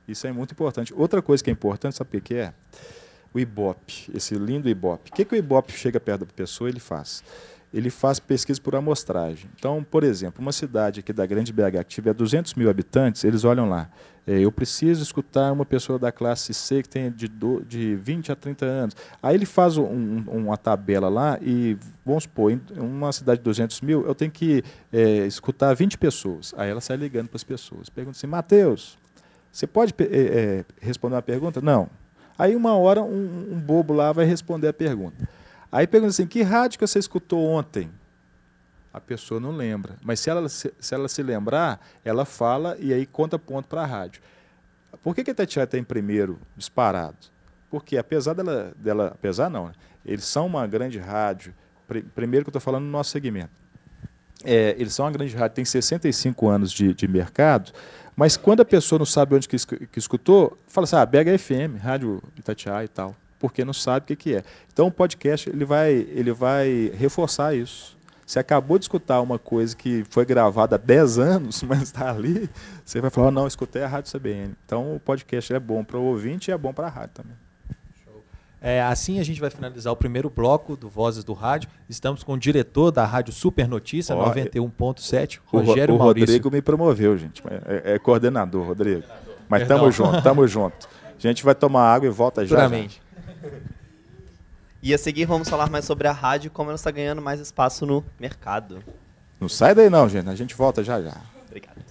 Isso 0.08 0.26
é 0.26 0.32
muito 0.32 0.54
importante. 0.54 0.94
Outra 0.94 1.22
coisa 1.22 1.44
que 1.44 1.50
é 1.50 1.54
importante, 1.54 1.96
sabe 1.96 2.18
o 2.18 2.22
que 2.22 2.36
é? 2.36 2.54
O 3.34 3.40
Ibope, 3.40 4.12
esse 4.14 4.36
lindo 4.36 4.70
Ibope. 4.70 5.12
O 5.12 5.14
que, 5.14 5.26
que 5.26 5.36
o 5.36 5.38
Ibope 5.38 5.74
chega 5.74 6.00
perto 6.00 6.26
da 6.26 6.34
pessoa 6.34 6.70
ele 6.70 6.80
faz? 6.80 7.24
Ele 7.76 7.90
faz 7.90 8.20
pesquisa 8.20 8.60
por 8.62 8.76
amostragem. 8.76 9.50
Então, 9.60 9.84
por 9.84 10.04
exemplo, 10.04 10.42
uma 10.42 10.54
cidade 10.54 11.02
aqui 11.02 11.12
da 11.12 11.26
Grande 11.26 11.52
BH 11.52 11.80
que 11.80 11.90
tiver 11.90 12.14
200 12.14 12.54
mil 12.54 12.70
habitantes, 12.70 13.24
eles 13.24 13.44
olham 13.44 13.70
lá. 13.70 13.90
É, 14.26 14.40
eu 14.40 14.52
preciso 14.52 15.04
escutar 15.04 15.52
uma 15.52 15.66
pessoa 15.66 16.00
da 16.00 16.12
classe 16.12 16.54
C 16.54 16.82
que 16.82 16.90
tem 16.90 17.12
de, 17.12 17.28
do, 17.28 17.64
de 17.64 17.96
20 17.96 18.32
a 18.32 18.36
30 18.36 18.66
anos. 18.66 18.96
Aí 19.22 19.36
ele 19.36 19.46
faz 19.46 19.78
um, 19.78 20.24
uma 20.28 20.58
tabela 20.58 21.10
lá 21.10 21.38
e, 21.42 21.78
vamos 22.04 22.24
supor, 22.24 22.52
em 22.52 22.60
uma 22.78 23.12
cidade 23.12 23.40
de 23.40 23.44
200 23.44 23.82
mil, 23.82 24.06
eu 24.08 24.16
tenho 24.16 24.32
que 24.32 24.64
é, 24.92 25.28
escutar 25.28 25.76
20 25.76 25.98
pessoas. 25.98 26.56
Aí 26.58 26.70
ela 26.70 26.82
sai 26.82 26.98
ligando 26.98 27.28
para 27.28 27.36
as 27.36 27.44
pessoas. 27.44 27.90
Pergunta 27.90 28.18
assim, 28.18 28.26
Matheus, 28.26 28.98
você 29.52 29.68
pode 29.68 29.94
é, 30.00 30.04
é, 30.04 30.66
responder 30.82 31.16
uma 31.16 31.22
pergunta? 31.22 31.62
Não. 31.62 31.90
Aí 32.38 32.56
uma 32.56 32.76
hora 32.76 33.02
um, 33.02 33.54
um, 33.54 33.60
bobo 33.60 33.94
lá 33.94 34.12
vai 34.12 34.26
responder 34.26 34.68
a 34.68 34.74
pergunta. 34.74 35.28
Aí 35.76 35.86
pergunta 35.86 36.12
assim, 36.12 36.26
que 36.26 36.42
rádio 36.42 36.80
que 36.80 36.88
você 36.88 37.00
escutou 37.00 37.46
ontem? 37.50 37.92
A 38.94 39.02
pessoa 39.02 39.42
não 39.42 39.52
lembra. 39.52 39.98
Mas 40.02 40.22
se 40.22 40.30
ela 40.30 40.48
se, 40.48 40.74
se 40.80 40.96
ela 40.96 41.10
se 41.10 41.22
lembrar, 41.22 41.86
ela 42.06 42.24
fala 42.24 42.78
e 42.80 42.94
aí 42.94 43.06
conta 43.06 43.38
ponto 43.38 43.68
para 43.68 43.82
a 43.82 43.86
rádio. 43.86 44.22
Por 45.04 45.14
que, 45.14 45.22
que 45.22 45.32
a 45.32 45.36
Tatiana 45.36 45.66
está 45.66 45.78
em 45.78 45.84
primeiro 45.84 46.40
disparado? 46.56 47.18
Porque 47.70 47.98
apesar 47.98 48.32
dela, 48.32 48.74
dela 48.78 49.08
apesar 49.08 49.50
não, 49.50 49.68
né? 49.68 49.74
eles 50.06 50.24
são 50.24 50.46
uma 50.46 50.66
grande 50.66 50.98
rádio, 50.98 51.54
pr 51.86 52.00
primeiro 52.16 52.46
que 52.46 52.48
eu 52.48 52.52
estou 52.52 52.62
falando 52.62 52.86
no 52.86 52.92
nosso 52.92 53.12
segmento. 53.12 53.52
É, 54.46 54.78
eles 54.80 54.94
são 54.94 55.04
uma 55.04 55.12
grande 55.12 55.36
rádio, 55.36 55.56
tem 55.56 55.66
65 55.66 56.48
anos 56.48 56.72
de, 56.72 56.94
de 56.94 57.06
mercado, 57.06 57.74
mas 58.16 58.38
quando 58.38 58.62
a 58.62 58.66
pessoa 58.66 58.98
não 58.98 59.06
sabe 59.06 59.36
onde 59.36 59.50
que, 59.50 59.58
que 59.88 60.00
escutou, 60.00 60.58
fala 60.68 60.86
assim, 60.86 60.96
ah, 60.96 61.06
BHFM, 61.06 61.78
Rádio 61.82 62.24
Itatiaia 62.38 62.86
e 62.86 62.88
tal, 62.88 63.14
porque 63.40 63.66
não 63.66 63.74
sabe 63.74 64.14
o 64.14 64.18
que, 64.18 64.36
é. 64.36 64.44
Então 64.72 64.88
o 64.88 64.92
podcast 64.92 65.50
ele 65.50 65.66
vai, 65.66 65.94
ele 65.94 66.32
vai 66.32 66.92
reforçar 66.96 67.56
isso. 67.56 67.96
Você 68.26 68.40
acabou 68.40 68.80
de 68.80 68.86
escutar 68.86 69.22
uma 69.22 69.38
coisa 69.38 69.76
que 69.76 70.04
foi 70.10 70.26
gravada 70.26 70.76
há 70.76 70.80
10 70.80 71.20
anos, 71.20 71.62
mas 71.64 71.84
está 71.84 72.10
ali, 72.10 72.50
você 72.84 73.00
vai 73.00 73.12
falar, 73.12 73.28
oh, 73.28 73.32
não, 73.32 73.48
escutei 73.48 73.84
a 73.84 73.88
Rádio 73.88 74.12
CBN. 74.18 74.56
Então 74.66 74.96
o 74.96 75.00
podcast 75.00 75.54
é 75.54 75.60
bom 75.60 75.84
para 75.84 75.98
o 75.98 76.04
ouvinte 76.04 76.50
e 76.50 76.52
é 76.52 76.58
bom 76.58 76.74
para 76.74 76.88
a 76.88 76.90
rádio 76.90 77.16
também. 77.16 77.46
É, 78.62 78.82
assim 78.82 79.20
a 79.20 79.24
gente 79.24 79.40
vai 79.40 79.52
finalizar 79.52 79.94
o 79.94 79.96
primeiro 79.96 80.28
bloco 80.28 80.76
do 80.76 80.90
Vozes 80.90 81.24
do 81.24 81.34
Rádio. 81.34 81.70
Estamos 81.88 82.24
com 82.24 82.34
o 82.34 82.38
diretor 82.38 82.90
da 82.90 83.06
Rádio 83.06 83.32
Super 83.32 83.68
Notícia, 83.68 84.16
91.7, 84.16 85.40
Rogério 85.46 85.94
o, 85.94 85.98
o 85.98 86.00
Maurício. 86.00 86.28
Rodrigo 86.28 86.50
me 86.50 86.64
promoveu, 86.64 87.16
gente. 87.16 87.44
É, 87.68 87.94
é 87.94 88.00
coordenador, 88.00 88.66
Rodrigo. 88.66 89.04
Mas 89.48 89.62
estamos 89.62 89.94
junto, 89.94 90.18
estamos 90.18 90.50
junto. 90.50 90.90
A 91.16 91.22
gente 91.28 91.44
vai 91.44 91.54
tomar 91.54 91.94
água 91.94 92.08
e 92.08 92.12
volta 92.12 92.44
já. 92.46 92.68
já. 92.68 92.88
E 94.82 94.94
a 94.94 94.98
seguir 94.98 95.26
vamos 95.26 95.50
falar 95.50 95.70
mais 95.70 95.86
sobre 95.86 96.08
a 96.08 96.12
rádio 96.12 96.48
e 96.48 96.50
como 96.50 96.70
ela 96.70 96.76
está 96.76 96.92
ganhando 96.92 97.22
mais 97.22 97.40
espaço 97.40 97.86
no 97.86 98.04
mercado. 98.20 98.84
Não 99.40 99.50
sai 99.50 99.74
daí 99.74 99.90
não, 99.90 100.08
gente. 100.08 100.30
A 100.30 100.36
gente 100.36 100.54
volta 100.56 100.84
já 100.84 101.02
já. 101.02 101.16
Obrigado. 101.48 101.84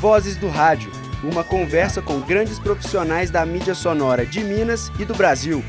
Vozes 0.00 0.36
do 0.36 0.48
Rádio 0.48 0.90
uma 1.22 1.42
conversa 1.42 2.02
com 2.02 2.20
grandes 2.20 2.58
profissionais 2.58 3.30
da 3.30 3.44
mídia 3.44 3.74
sonora 3.74 4.24
de 4.24 4.42
Minas 4.44 4.90
e 4.98 5.04
do 5.04 5.14
Brasil. 5.14 5.64